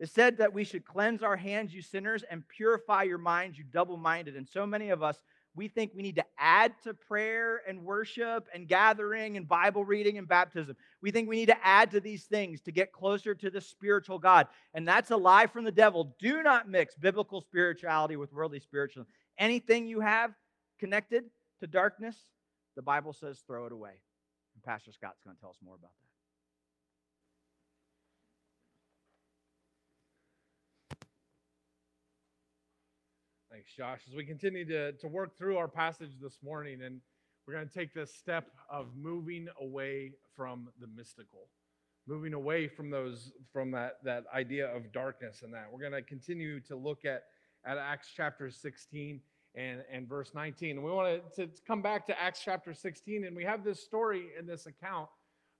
[0.00, 3.64] It said that we should cleanse our hands, you sinners, and purify your minds, you
[3.64, 4.34] double minded.
[4.34, 5.20] And so many of us
[5.54, 10.18] we think we need to add to prayer and worship and gathering and Bible reading
[10.18, 10.76] and baptism.
[11.00, 14.18] We think we need to add to these things to get closer to the spiritual
[14.18, 14.48] God.
[14.74, 16.14] And that's a lie from the devil.
[16.18, 19.08] Do not mix biblical spirituality with worldly spiritualism.
[19.38, 20.32] Anything you have
[20.80, 21.24] connected
[21.60, 22.16] to darkness,
[22.74, 23.92] the Bible says throw it away.
[24.54, 26.03] And Pastor Scott's going to tell us more about that.
[33.64, 34.00] Thanks, Josh.
[34.10, 37.00] As we continue to, to work through our passage this morning, and
[37.46, 41.48] we're going to take this step of moving away from the mystical,
[42.06, 45.68] moving away from those from that, that idea of darkness and that.
[45.72, 47.24] We're going to continue to look at,
[47.64, 49.20] at Acts chapter 16
[49.54, 50.72] and, and verse 19.
[50.72, 53.82] And we want to, to come back to Acts chapter 16, and we have this
[53.82, 55.08] story in this account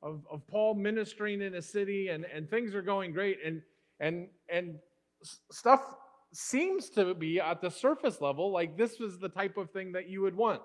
[0.02, 3.62] of, of Paul ministering in a city, and, and things are going great, and
[3.98, 4.78] and and
[5.50, 5.80] stuff
[6.36, 10.08] seems to be at the surface level like this was the type of thing that
[10.08, 10.62] you would want.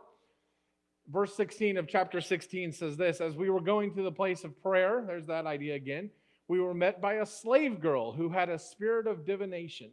[1.10, 4.62] Verse 16 of chapter 16 says this As we were going to the place of
[4.62, 6.10] prayer, there's that idea again,
[6.48, 9.92] we were met by a slave girl who had a spirit of divination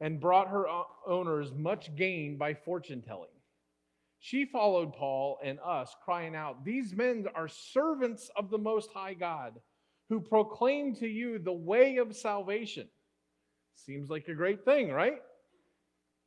[0.00, 0.66] and brought her
[1.06, 3.30] owners much gain by fortune telling.
[4.18, 9.14] She followed Paul and us, crying out, These men are servants of the Most High
[9.14, 9.60] God,
[10.08, 12.88] who proclaim to you the way of salvation.
[13.74, 15.18] Seems like a great thing, right?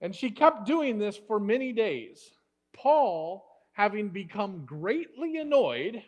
[0.01, 2.31] And she kept doing this for many days.
[2.73, 6.03] Paul, having become greatly annoyed,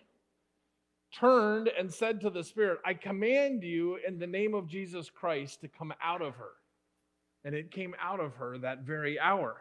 [1.14, 5.62] turned and said to the Spirit, I command you in the name of Jesus Christ
[5.62, 6.52] to come out of her.
[7.44, 9.58] And it came out of her that very hour.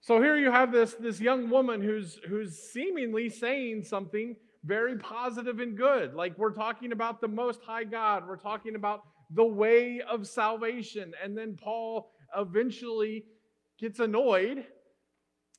[0.00, 5.60] So here you have this, this young woman who's, who's seemingly saying something very positive
[5.60, 6.14] and good.
[6.14, 9.02] Like we're talking about the Most High God, we're talking about
[9.34, 11.12] the way of salvation.
[11.22, 13.24] And then Paul eventually
[13.78, 14.64] gets annoyed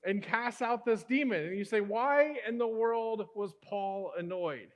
[0.05, 1.45] and casts out this demon.
[1.45, 4.69] And you say, why in the world was Paul annoyed?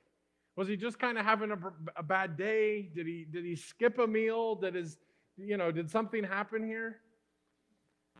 [0.56, 1.58] Was he just kind of having a,
[1.96, 2.90] a, bad day?
[2.94, 4.56] Did he did he skip a meal?
[4.56, 4.98] Did his
[5.38, 6.98] you know did something happen here?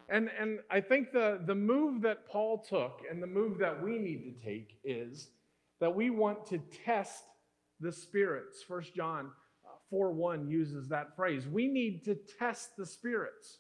[0.09, 3.99] And and I think the the move that Paul took and the move that we
[3.99, 5.29] need to take is
[5.81, 7.25] that we want to test
[7.81, 8.63] the spirits.
[8.63, 9.33] First John
[9.91, 11.47] 4 1 uses that phrase.
[11.47, 13.59] We need to test the spirits.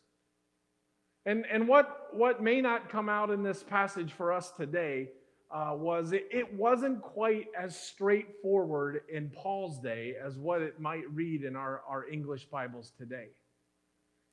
[1.26, 5.10] And, and what, what may not come out in this passage for us today
[5.50, 11.10] uh, was it, it wasn't quite as straightforward in Paul's day as what it might
[11.12, 13.28] read in our, our English Bibles today.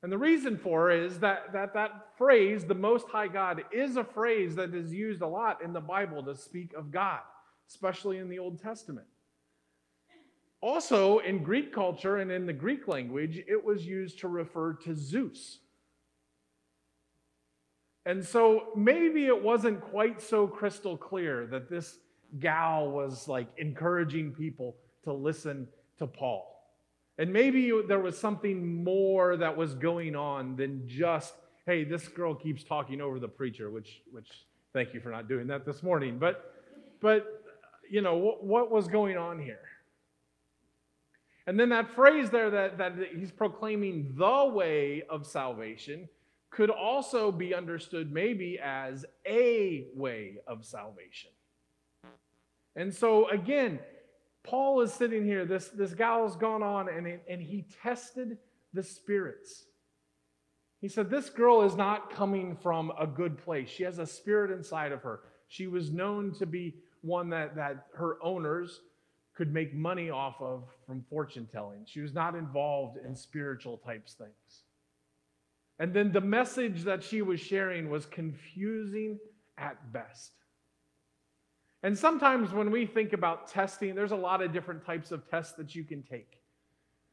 [0.02, 4.04] And the reason for is that, that that phrase, the Most High God, is a
[4.04, 7.20] phrase that is used a lot in the Bible to speak of God,
[7.68, 9.08] especially in the Old Testament.
[10.60, 14.94] Also, in Greek culture and in the Greek language, it was used to refer to
[14.94, 15.58] Zeus.
[18.06, 21.98] And so maybe it wasn't quite so crystal clear that this
[22.40, 25.68] gal was like encouraging people to listen
[25.98, 26.54] to Paul.
[27.18, 31.34] And maybe there was something more that was going on than just,
[31.66, 35.46] hey, this girl keeps talking over the preacher, which, which thank you for not doing
[35.48, 36.18] that this morning.
[36.18, 36.54] But,
[37.00, 37.44] but
[37.90, 39.60] you know, what, what was going on here?
[41.48, 46.06] And then that phrase there that, that he's proclaiming the way of salvation
[46.50, 51.30] could also be understood maybe as a way of salvation.
[52.76, 53.78] And so, again,
[54.44, 58.36] Paul is sitting here, this, this gal's gone on, and, and he tested
[58.74, 59.64] the spirits.
[60.82, 63.70] He said, This girl is not coming from a good place.
[63.70, 65.20] She has a spirit inside of her.
[65.48, 68.82] She was known to be one that, that her owners
[69.38, 71.78] could make money off of from fortune telling.
[71.86, 74.64] She was not involved in spiritual types things.
[75.78, 79.16] And then the message that she was sharing was confusing
[79.56, 80.32] at best.
[81.84, 85.52] And sometimes when we think about testing, there's a lot of different types of tests
[85.52, 86.40] that you can take.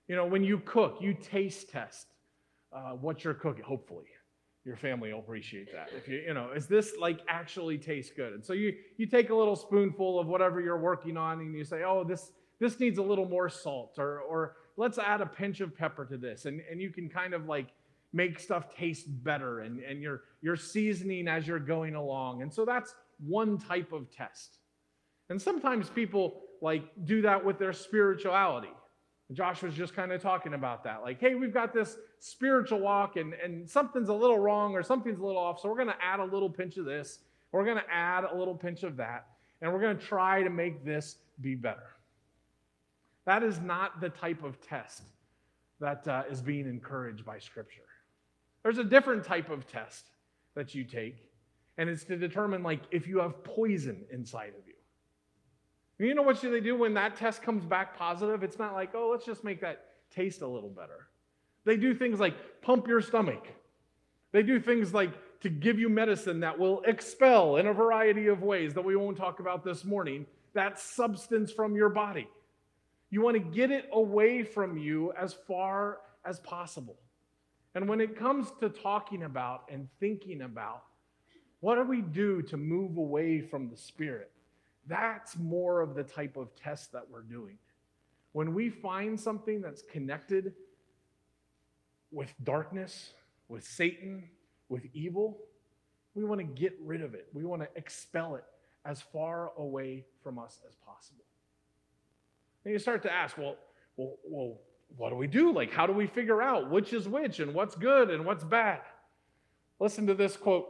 [0.07, 2.07] You know, when you cook, you taste test
[2.73, 4.07] uh, what you're cooking, hopefully.
[4.65, 5.89] Your family will appreciate that.
[5.95, 8.33] If you, you know, is this like actually tastes good?
[8.33, 11.63] And so you you take a little spoonful of whatever you're working on and you
[11.63, 15.61] say, oh, this this needs a little more salt, or or let's add a pinch
[15.61, 16.45] of pepper to this.
[16.45, 17.67] And, and you can kind of like
[18.13, 22.41] make stuff taste better and, and you're, you're seasoning as you're going along.
[22.41, 24.59] And so that's one type of test.
[25.29, 28.69] And sometimes people like do that with their spirituality.
[29.33, 31.01] Josh was just kind of talking about that.
[31.01, 35.19] Like, hey, we've got this spiritual walk and, and something's a little wrong or something's
[35.19, 35.59] a little off.
[35.61, 37.19] So we're going to add a little pinch of this.
[37.51, 39.27] We're going to add a little pinch of that.
[39.61, 41.95] And we're going to try to make this be better.
[43.25, 45.03] That is not the type of test
[45.79, 47.81] that uh, is being encouraged by Scripture.
[48.63, 50.09] There's a different type of test
[50.55, 51.29] that you take,
[51.77, 56.07] and it's to determine like if you have poison inside of you.
[56.07, 58.41] You know what should they do when that test comes back positive?
[58.43, 61.07] It's not like, oh, let's just make that taste a little better.
[61.65, 63.47] They do things like pump your stomach.
[64.31, 68.41] They do things like to give you medicine that will expel in a variety of
[68.41, 72.27] ways that we won't talk about this morning that substance from your body.
[73.09, 76.95] You want to get it away from you as far as possible.
[77.75, 80.83] And when it comes to talking about and thinking about
[81.59, 84.31] what do we do to move away from the Spirit,
[84.87, 87.57] that's more of the type of test that we're doing.
[88.31, 90.53] When we find something that's connected
[92.15, 93.11] with darkness,
[93.49, 94.23] with Satan,
[94.69, 95.37] with evil,
[96.15, 97.27] we want to get rid of it.
[97.33, 98.45] We want to expel it
[98.85, 101.25] as far away from us as possible.
[102.63, 103.57] And you start to ask, well,
[103.97, 104.57] well, well
[104.95, 105.51] what do we do?
[105.51, 108.79] Like, how do we figure out which is which and what's good and what's bad?
[109.79, 110.69] Listen to this quote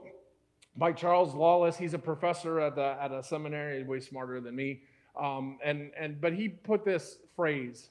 [0.76, 1.78] by Charles Lawless.
[1.78, 4.82] He's a professor at, the, at a seminary, way smarter than me.
[5.16, 7.90] Um, and, and, but he put this phrase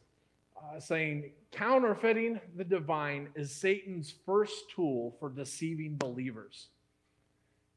[0.73, 6.69] uh, saying, counterfeiting the divine is Satan's first tool for deceiving believers.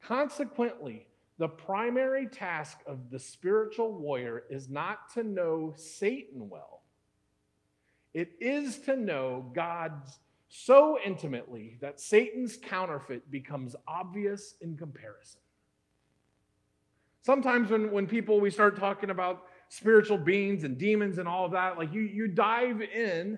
[0.02, 6.78] Consequently, the primary task of the spiritual warrior is not to know Satan well
[8.18, 9.94] it is to know God
[10.50, 15.40] so intimately that Satan's counterfeit becomes obvious in comparison.
[17.22, 21.52] Sometimes when, when people, we start talking about spiritual beings and demons and all of
[21.52, 23.38] that, like you, you dive in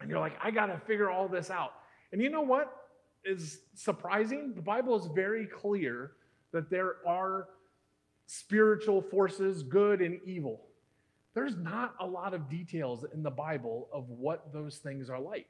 [0.00, 1.72] and you're like, I got to figure all this out.
[2.12, 2.72] And you know what
[3.24, 4.52] is surprising?
[4.54, 6.12] The Bible is very clear
[6.52, 7.48] that there are
[8.26, 10.60] spiritual forces, good and evil
[11.34, 15.48] there's not a lot of details in the Bible of what those things are like.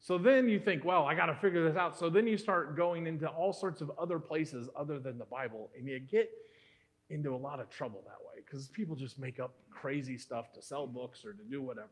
[0.00, 1.98] So then you think, well, I got to figure this out.
[1.98, 5.70] So then you start going into all sorts of other places other than the Bible,
[5.76, 6.30] and you get
[7.08, 10.62] into a lot of trouble that way because people just make up crazy stuff to
[10.62, 11.88] sell books or to do whatever.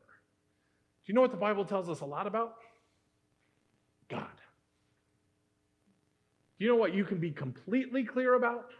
[1.04, 2.54] Do you know what the Bible tells us a lot about?
[4.08, 4.26] God.
[6.58, 8.70] Do you know what you can be completely clear about?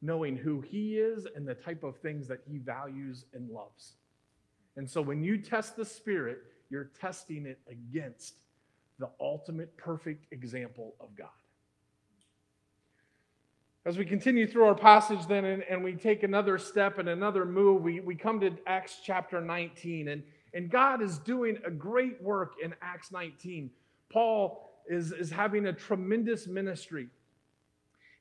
[0.00, 3.94] knowing who He is and the type of things that He values and loves.
[4.76, 6.38] And so when you test the Spirit,
[6.70, 8.34] you're testing it against
[8.98, 11.28] the ultimate perfect example of God.
[13.88, 17.46] As we continue through our passage, then, and, and we take another step and another
[17.46, 20.08] move, we, we come to Acts chapter 19.
[20.08, 20.22] And,
[20.52, 23.70] and God is doing a great work in Acts 19.
[24.12, 27.08] Paul is, is having a tremendous ministry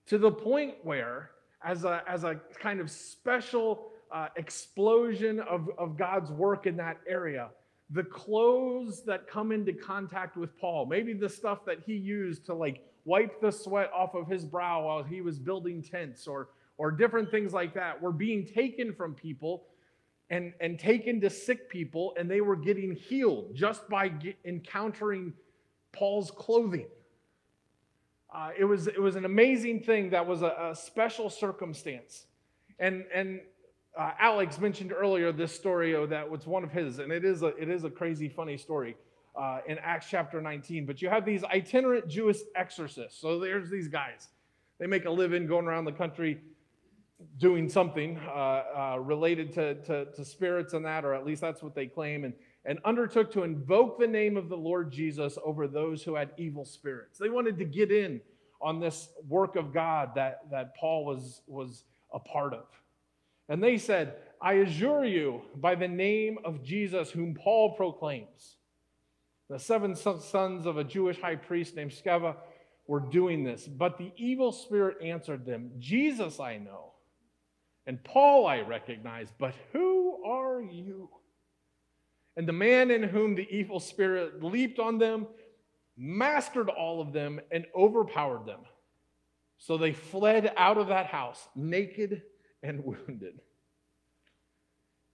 [0.05, 5.97] to the point where, as a, as a kind of special uh, explosion of, of
[5.97, 7.49] God's work in that area,
[7.89, 12.53] the clothes that come into contact with Paul, maybe the stuff that he used to
[12.53, 16.91] like wipe the sweat off of his brow while he was building tents or, or
[16.91, 19.63] different things like that, were being taken from people
[20.29, 25.33] and, and taken to sick people, and they were getting healed just by get, encountering
[25.93, 26.87] Paul's clothing.
[28.29, 32.25] Uh, it, was, it was an amazing thing that was a, a special circumstance.
[32.77, 33.39] And, and
[33.97, 37.55] uh, Alex mentioned earlier this story that was one of his, and it is a,
[37.55, 38.97] it is a crazy, funny story
[39.37, 40.85] uh, in Acts chapter 19.
[40.85, 43.19] But you have these itinerant Jewish exorcists.
[43.19, 44.27] So there's these guys.
[44.79, 46.39] They make a living going around the country
[47.39, 51.63] doing something uh, uh, related to, to, to, spirits and that, or at least that's
[51.63, 52.33] what they claim, and,
[52.65, 56.63] and undertook to invoke the name of the Lord Jesus over those who had evil
[56.63, 57.17] spirits.
[57.17, 58.21] They wanted to get in
[58.61, 62.65] on this work of God that, that Paul was, was a part of.
[63.49, 68.56] And they said, I assure you by the name of Jesus, whom Paul proclaims.
[69.49, 72.35] The seven sons of a Jewish high priest named Sceva
[72.85, 73.67] were doing this.
[73.67, 76.93] But the evil spirit answered them, Jesus I know,
[77.85, 81.09] and Paul I recognize, but who are you?
[82.35, 85.27] And the man in whom the evil spirit leaped on them,
[85.97, 88.59] mastered all of them, and overpowered them.
[89.57, 92.21] So they fled out of that house, naked
[92.61, 93.39] and wounded.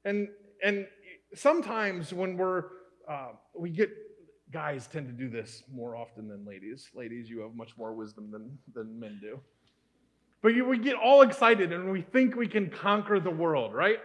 [0.03, 0.27] And,
[0.61, 0.87] and
[1.33, 2.63] sometimes when we're,
[3.07, 3.89] uh, we get,
[4.53, 6.89] guys tend to do this more often than ladies.
[6.93, 9.39] Ladies, you have much more wisdom than, than men do.
[10.43, 13.97] But you, we get all excited and we think we can conquer the world, right?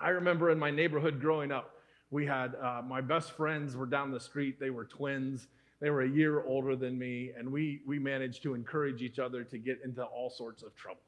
[0.00, 1.70] I remember in my neighborhood growing up,
[2.10, 4.58] we had uh, my best friends were down the street.
[4.58, 5.46] They were twins.
[5.80, 9.44] They were a year older than me, and we, we managed to encourage each other
[9.44, 11.00] to get into all sorts of trouble.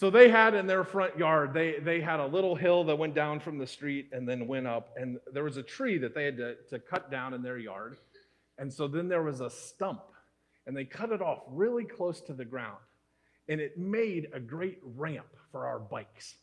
[0.00, 3.14] So they had in their front yard, they, they had a little hill that went
[3.14, 6.24] down from the street and then went up, and there was a tree that they
[6.24, 7.98] had to, to cut down in their yard.
[8.56, 10.00] And so then there was a stump,
[10.66, 12.78] and they cut it off really close to the ground.
[13.46, 16.34] And it made a great ramp for our bikes.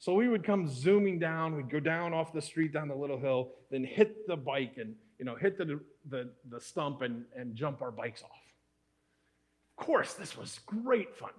[0.00, 3.20] So we would come zooming down, we'd go down off the street down the little
[3.20, 5.78] hill, then hit the bike and you know hit the,
[6.10, 8.30] the, the stump and, and jump our bikes off.
[9.78, 11.30] Of course, this was great fun.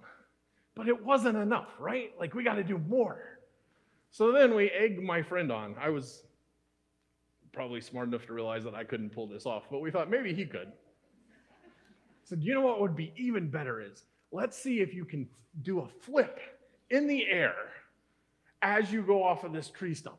[0.76, 2.12] But it wasn't enough, right?
[2.20, 3.40] Like, we got to do more.
[4.10, 5.74] So then we egged my friend on.
[5.80, 6.22] I was
[7.52, 10.34] probably smart enough to realize that I couldn't pull this off, but we thought maybe
[10.34, 10.70] he could.
[12.24, 15.28] So, you know what would be even better is let's see if you can
[15.62, 16.38] do a flip
[16.90, 17.54] in the air
[18.62, 20.18] as you go off of this tree stump.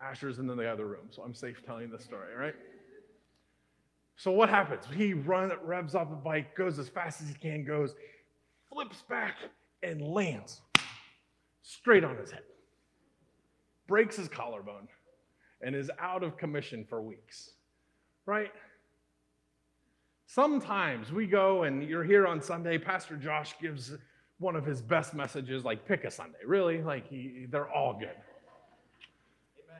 [0.00, 2.54] Asher's in the other room, so I'm safe telling the story, right?
[4.16, 4.84] So what happens?
[4.94, 7.94] He runs, revs up the bike, goes as fast as he can, goes,
[8.72, 9.36] flips back,
[9.82, 10.60] and lands
[11.62, 12.42] straight on his head.
[13.86, 14.88] Breaks his collarbone
[15.60, 17.50] and is out of commission for weeks.
[18.26, 18.52] Right?
[20.26, 23.92] Sometimes we go and you're here on Sunday, Pastor Josh gives
[24.38, 26.38] one of his best messages, like pick a Sunday.
[26.46, 26.82] Really?
[26.82, 28.16] Like he, they're all good.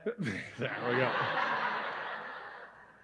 [0.59, 1.11] there we go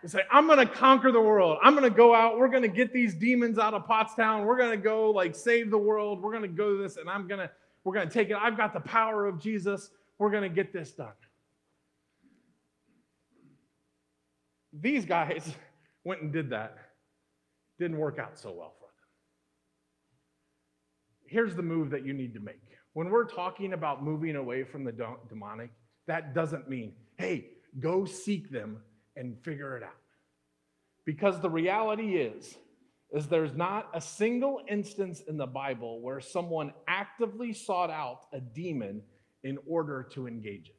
[0.02, 1.58] and say, I'm going to conquer the world.
[1.62, 2.38] I'm going to go out.
[2.38, 4.44] We're going to get these demons out of Pottstown.
[4.44, 6.22] We're going to go like save the world.
[6.22, 7.50] We're going to go this and I'm going to,
[7.84, 8.36] we're going to take it.
[8.40, 9.90] I've got the power of Jesus.
[10.18, 11.12] We're going to get this done.
[14.72, 15.52] These guys
[16.04, 16.76] went and did that.
[17.78, 18.92] Didn't work out so well for them.
[21.26, 22.60] Here's the move that you need to make.
[22.92, 24.92] When we're talking about moving away from the
[25.28, 25.70] demonic,
[26.06, 28.80] that doesn't mean, hey, go seek them
[29.18, 29.90] and figure it out.
[31.04, 32.56] Because the reality is,
[33.10, 38.40] is there's not a single instance in the Bible where someone actively sought out a
[38.40, 39.02] demon
[39.42, 40.76] in order to engage it.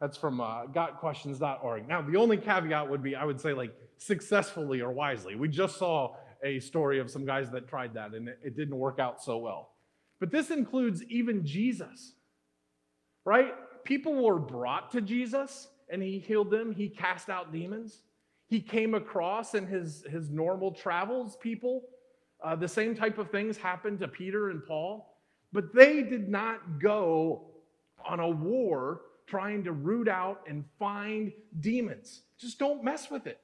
[0.00, 1.86] That's from uh, gotquestions.org.
[1.86, 5.36] Now, the only caveat would be I would say, like, successfully or wisely.
[5.36, 8.76] We just saw a story of some guys that tried that and it, it didn't
[8.76, 9.70] work out so well.
[10.18, 12.14] But this includes even Jesus,
[13.24, 13.54] right?
[13.84, 16.72] People were brought to Jesus and he healed them.
[16.72, 18.00] He cast out demons.
[18.48, 21.84] He came across in his, his normal travels people.
[22.42, 25.16] Uh, the same type of things happened to Peter and Paul,
[25.52, 27.44] but they did not go
[28.04, 31.30] on a war trying to root out and find
[31.60, 32.22] demons.
[32.38, 33.38] Just don't mess with it.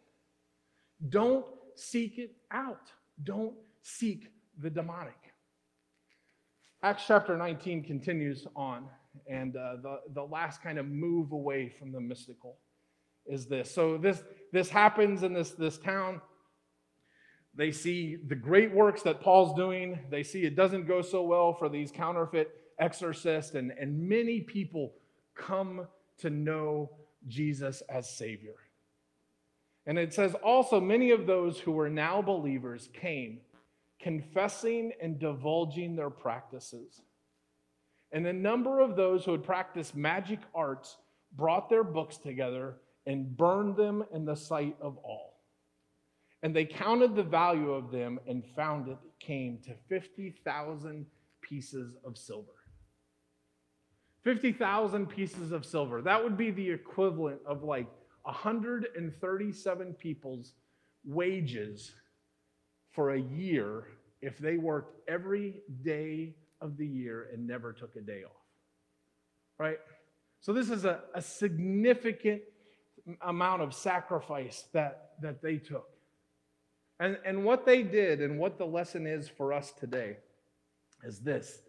[1.08, 1.46] Don't
[1.76, 2.90] seek it out.
[3.22, 5.14] Don't seek the demonic.
[6.82, 8.86] Acts chapter 19 continues on,
[9.26, 12.58] and uh, the, the last kind of move away from the mystical
[13.26, 13.70] is this.
[13.70, 16.20] So this, this happens in this, this town.
[17.54, 19.98] They see the great works that Paul's doing.
[20.10, 24.94] They see it doesn't go so well for these counterfeit exorcists, and, and many people
[25.34, 25.86] come
[26.18, 26.90] to know
[27.26, 28.54] Jesus as Savior.
[29.86, 33.40] And it says also, many of those who were now believers came,
[33.98, 37.00] confessing and divulging their practices.
[38.12, 40.96] And the number of those who had practiced magic arts
[41.36, 45.40] brought their books together and burned them in the sight of all.
[46.42, 51.06] And they counted the value of them and found it came to 50,000
[51.40, 52.52] pieces of silver.
[54.22, 56.02] 50,000 pieces of silver.
[56.02, 57.88] That would be the equivalent of like
[58.22, 60.52] 137 people's
[61.04, 61.92] wages
[62.90, 63.88] for a year
[64.20, 68.32] if they worked every day of the year and never took a day off.
[69.58, 69.78] Right?
[70.40, 72.42] So, this is a, a significant
[73.22, 75.88] amount of sacrifice that, that they took.
[77.00, 80.18] And, and what they did, and what the lesson is for us today,
[81.04, 81.60] is this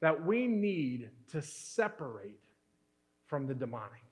[0.00, 2.38] that we need to separate
[3.26, 4.02] from the demonic.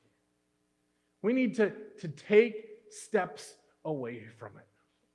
[1.20, 1.70] We need to,
[2.00, 3.54] to take steps
[3.84, 4.66] away from it.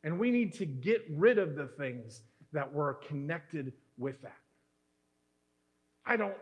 [0.04, 2.22] And we need to get rid of the things
[2.54, 4.38] that were connected with that.
[6.08, 6.36] I don't,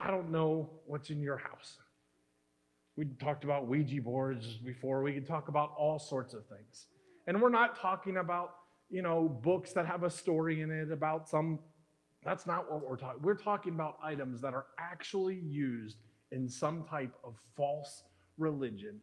[0.00, 1.78] I don't know what's in your house.
[2.96, 5.02] We talked about Ouija boards before.
[5.02, 6.86] We could talk about all sorts of things.
[7.26, 8.54] And we're not talking about,
[8.90, 11.58] you know, books that have a story in it about some
[12.24, 13.22] that's not what we're talking.
[13.22, 15.98] We're talking about items that are actually used
[16.32, 18.02] in some type of false
[18.36, 19.00] religion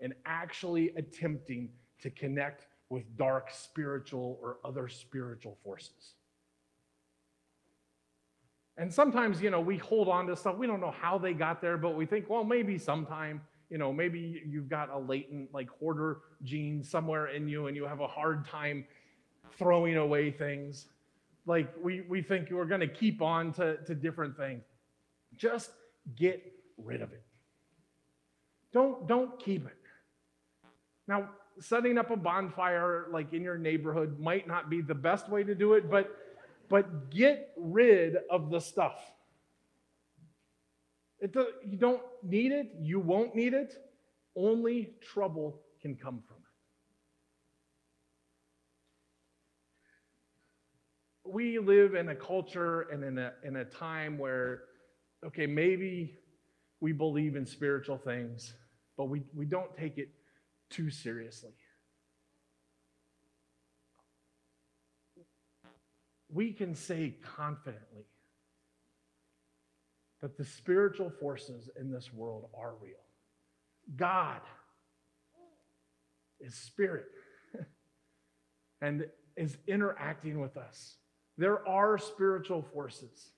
[0.00, 1.70] and actually attempting
[2.02, 6.14] to connect with dark spiritual or other spiritual forces.
[8.78, 10.56] And sometimes, you know, we hold on to stuff.
[10.56, 13.92] We don't know how they got there, but we think, well, maybe sometime, you know,
[13.92, 18.06] maybe you've got a latent, like, hoarder gene somewhere in you and you have a
[18.06, 18.86] hard time
[19.58, 20.86] throwing away things
[21.44, 24.62] like we, we think we're going to keep on to, to different things.
[25.36, 25.70] Just
[26.14, 26.40] get
[26.76, 27.22] rid of it.
[28.72, 29.72] Don't, don't keep it.
[31.08, 35.42] Now, setting up a bonfire like in your neighborhood might not be the best way
[35.42, 36.14] to do it, but,
[36.68, 39.00] but get rid of the stuff.
[41.20, 41.34] It,
[41.66, 43.74] you don't need it, you won't need it.
[44.36, 46.48] Only trouble can come from it.
[51.28, 54.62] we live in a culture and in a, in a time where,
[55.24, 56.18] okay, maybe
[56.80, 58.54] we believe in spiritual things,
[58.96, 60.08] but we, we don't take it
[60.70, 61.50] too seriously.
[66.30, 68.06] We can say confidently
[70.20, 72.96] that the spiritual forces in this world are real.
[73.96, 74.40] God
[76.40, 77.06] is spirit
[78.80, 79.06] and
[79.36, 80.96] is interacting with us.
[81.36, 83.30] There are spiritual forces.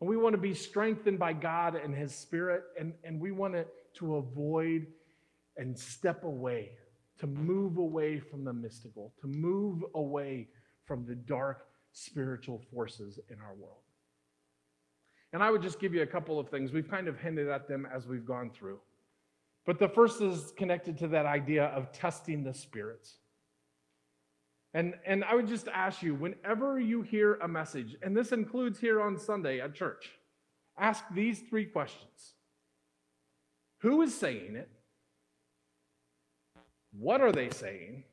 [0.00, 3.54] And we want to be strengthened by God and His Spirit, and, and we want
[3.54, 3.66] to,
[3.98, 4.86] to avoid
[5.56, 6.70] and step away,
[7.18, 10.48] to move away from the mystical, to move away
[10.86, 13.82] from the dark spiritual forces in our world.
[15.32, 16.72] And I would just give you a couple of things.
[16.72, 18.80] We've kind of hinted at them as we've gone through.
[19.66, 23.16] But the first is connected to that idea of testing the spirits.
[24.72, 28.78] And, and I would just ask you, whenever you hear a message, and this includes
[28.78, 30.10] here on Sunday at church,
[30.78, 32.34] ask these three questions
[33.78, 34.70] Who is saying it?
[36.98, 38.04] What are they saying?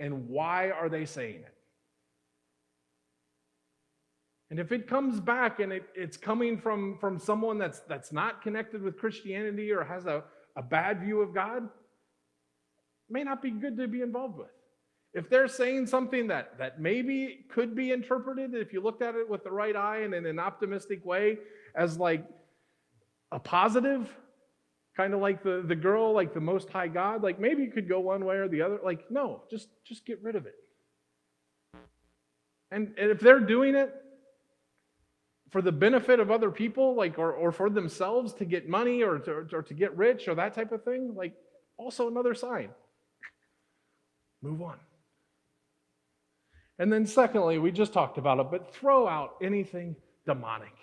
[0.00, 1.54] And why are they saying it?
[4.50, 8.40] And if it comes back and it, it's coming from, from someone that's, that's not
[8.40, 10.24] connected with Christianity or has a,
[10.56, 11.68] a bad view of God,
[13.10, 14.48] may not be good to be involved with.
[15.12, 19.28] If they're saying something that, that maybe could be interpreted, if you looked at it
[19.28, 21.38] with the right eye and in an optimistic way,
[21.74, 22.24] as like
[23.32, 24.10] a positive,
[24.96, 27.88] kind of like the, the girl, like the most high God, like maybe you could
[27.88, 28.78] go one way or the other.
[28.82, 30.56] Like, no, just, just get rid of it.
[32.70, 33.94] And, and if they're doing it
[35.50, 39.18] for the benefit of other people, like or, or for themselves to get money or
[39.18, 41.34] to, or to get rich or that type of thing, like
[41.76, 42.70] also another sign.
[44.42, 44.76] Move on.
[46.78, 49.96] And then, secondly, we just talked about it, but throw out anything
[50.26, 50.74] demonic.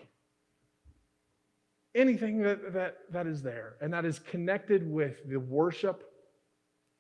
[1.93, 6.03] Anything that, that, that is there and that is connected with the worship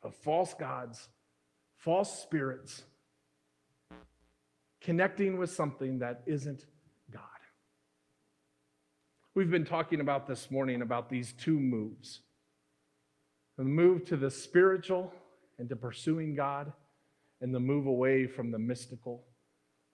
[0.01, 1.09] of false gods,
[1.75, 2.83] false spirits,
[4.79, 6.63] connecting with something that isn't.
[9.35, 12.21] We've been talking about this morning about these two moves
[13.57, 15.13] the move to the spiritual
[15.59, 16.71] and to pursuing God,
[17.41, 19.23] and the move away from the mystical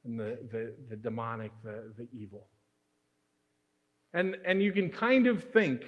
[0.03, 2.47] and the, the, the demonic, the, the evil.
[4.13, 5.83] And, and you can kind of think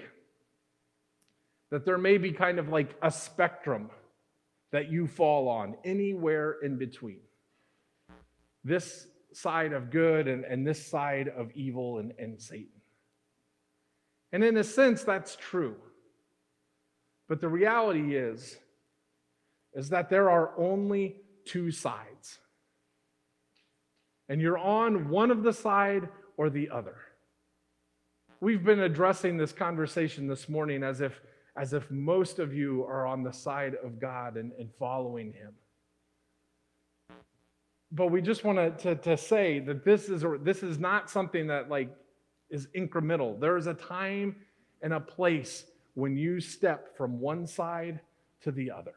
[1.71, 3.89] that there may be kind of like a spectrum
[4.71, 7.21] that you fall on, anywhere in between.
[8.63, 12.72] This side of good and, and this side of evil and, and Satan.
[14.33, 15.75] And in a sense, that's true.
[17.29, 18.57] But the reality is,
[19.75, 22.39] is that there are only two sides.
[24.27, 26.95] And you're on one of the side or the other.
[28.41, 31.21] We've been addressing this conversation this morning as if,
[31.55, 35.53] as if most of you are on the side of God and, and following Him.
[37.91, 41.69] But we just want to, to say that this is, this is not something that
[41.69, 41.89] like
[42.53, 43.37] is incremental.
[43.37, 44.35] There is a time
[44.81, 47.99] and a place when you step from one side
[48.41, 48.93] to the other.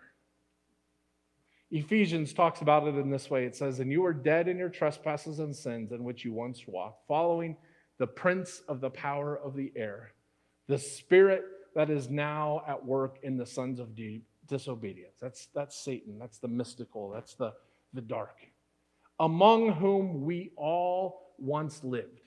[1.71, 4.69] Ephesians talks about it in this way it says, And you were dead in your
[4.69, 7.57] trespasses and sins in which you once walked, following
[7.99, 10.13] the prince of the power of the air,
[10.69, 11.45] the spirit
[11.75, 13.89] that is now at work in the sons of
[14.47, 15.17] disobedience.
[15.21, 17.55] That's, that's Satan, that's the mystical, that's the,
[17.95, 18.37] the dark,
[19.19, 22.21] among whom we all once lived.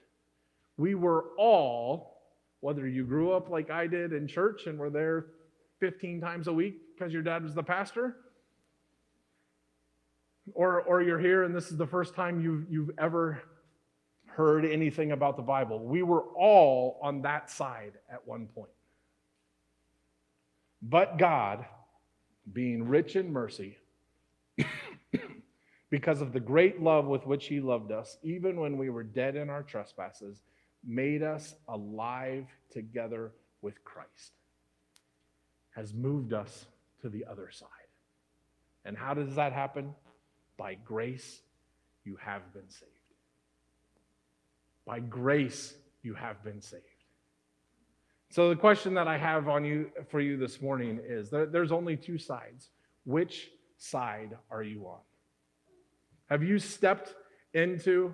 [0.79, 2.21] We were all,
[2.61, 5.25] whether you grew up like I did in church and were there
[5.81, 8.15] 15 times a week because your dad was the pastor,
[10.53, 13.43] or, or you're here and this is the first time you've, you've ever
[14.27, 15.83] heard anything about the Bible.
[15.83, 18.71] We were all on that side at one point.
[20.81, 21.65] But God,
[22.53, 23.75] being rich in mercy,
[25.89, 29.35] because of the great love with which He loved us, even when we were dead
[29.35, 30.39] in our trespasses,
[30.85, 34.31] made us alive together with Christ,
[35.75, 36.65] has moved us
[37.01, 37.67] to the other side.
[38.85, 39.93] And how does that happen?
[40.57, 41.41] By grace,
[42.03, 42.91] you have been saved.
[44.85, 46.83] By grace, you have been saved.
[48.31, 51.97] So the question that I have on you for you this morning is there's only
[51.97, 52.69] two sides.
[53.05, 54.99] Which side are you on?
[56.29, 57.15] Have you stepped
[57.53, 58.13] into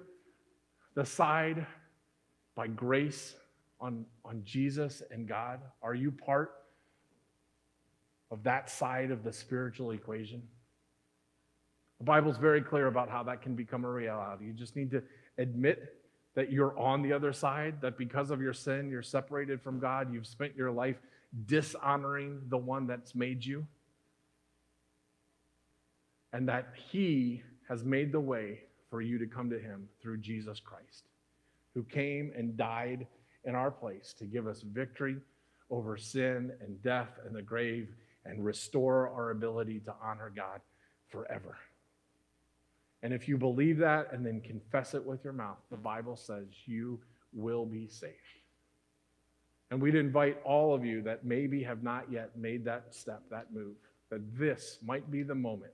[0.95, 1.67] the side
[2.55, 3.35] by grace
[3.79, 5.59] on, on Jesus and God?
[5.81, 6.53] Are you part
[8.31, 10.41] of that side of the spiritual equation?
[11.99, 14.45] The Bible's very clear about how that can become a reality.
[14.45, 15.03] You just need to
[15.37, 15.95] admit
[16.35, 20.13] that you're on the other side, that because of your sin, you're separated from God,
[20.13, 20.97] you've spent your life
[21.45, 23.65] dishonoring the one that's made you,
[26.33, 30.59] and that He has made the way for you to come to Him through Jesus
[30.59, 31.05] Christ,
[31.75, 33.05] who came and died
[33.43, 35.17] in our place to give us victory
[35.69, 37.89] over sin and death and the grave
[38.25, 40.61] and restore our ability to honor God
[41.09, 41.57] forever.
[43.03, 46.45] And if you believe that and then confess it with your mouth, the Bible says
[46.65, 46.99] you
[47.33, 48.15] will be saved.
[49.69, 53.53] And we'd invite all of you that maybe have not yet made that step, that
[53.53, 53.75] move,
[54.09, 55.73] that this might be the moment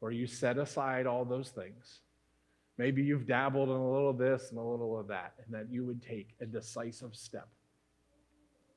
[0.00, 2.00] where you set aside all those things.
[2.76, 5.70] Maybe you've dabbled in a little of this and a little of that, and that
[5.70, 7.48] you would take a decisive step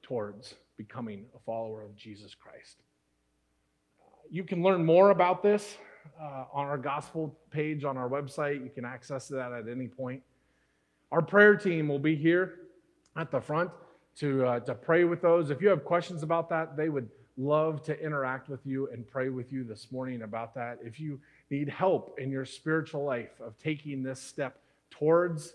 [0.03, 2.77] towards becoming a follower of Jesus Christ.
[4.29, 5.77] You can learn more about this
[6.21, 8.63] uh, on our gospel page on our website.
[8.63, 10.21] You can access that at any point.
[11.11, 12.55] Our prayer team will be here
[13.15, 13.71] at the front
[14.17, 15.49] to, uh, to pray with those.
[15.49, 19.29] If you have questions about that, they would love to interact with you and pray
[19.29, 20.79] with you this morning about that.
[20.83, 21.19] If you
[21.49, 25.53] need help in your spiritual life of taking this step towards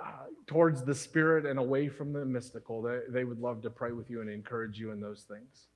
[0.00, 3.92] uh, towards the spirit and away from the mystical, they, they would love to pray
[3.92, 5.68] with you and encourage you in those things.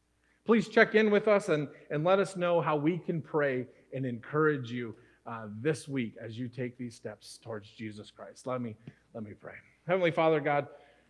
[0.45, 4.05] Please check in with us and, and let us know how we can pray and
[4.05, 4.95] encourage you
[5.27, 8.47] uh, this week as you take these steps towards Jesus Christ.
[8.47, 8.77] Let me,
[9.15, 9.55] let me pray.
[9.87, 10.67] Heavenly Father, God,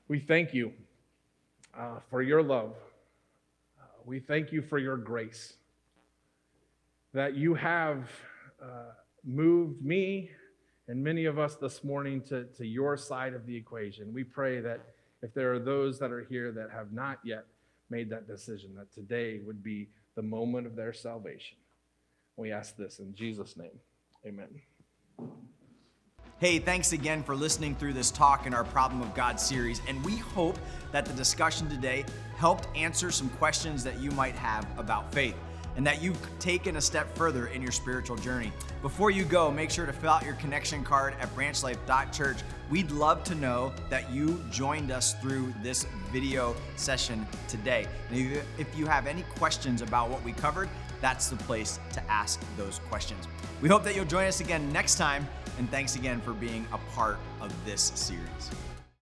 [0.09, 0.73] we thank you
[1.79, 2.75] uh, for your love.
[3.81, 5.55] Uh, we thank you for your grace,
[7.13, 8.09] that you have
[8.63, 8.93] uh,
[9.25, 10.31] moved me
[10.89, 14.13] and many of us this morning to, to your side of the equation.
[14.13, 14.81] We pray that
[15.23, 17.45] if there are those that are here that have not yet
[17.91, 21.59] made that decision, that today would be the moment of their salvation.
[22.37, 23.79] We ask this in Jesus' name.
[24.27, 24.49] Amen.
[26.39, 30.03] Hey, thanks again for listening through this talk in our Problem of God series, and
[30.05, 30.59] we hope
[30.91, 32.05] that the discussion today
[32.37, 35.37] helped answer some questions that you might have about faith.
[35.77, 38.53] And that you've taken a step further in your spiritual journey.
[38.83, 42.39] Before you go, make sure to fill out your connection card at branchlife.church.
[42.71, 47.87] We'd love to know that you joined us through this video session today.
[48.11, 50.69] And if you have any questions about what we covered,
[51.01, 53.27] that's the place to ask those questions.
[53.63, 55.27] We hope that you'll join us again next time,
[55.59, 58.51] and thanks again for being a part of this series.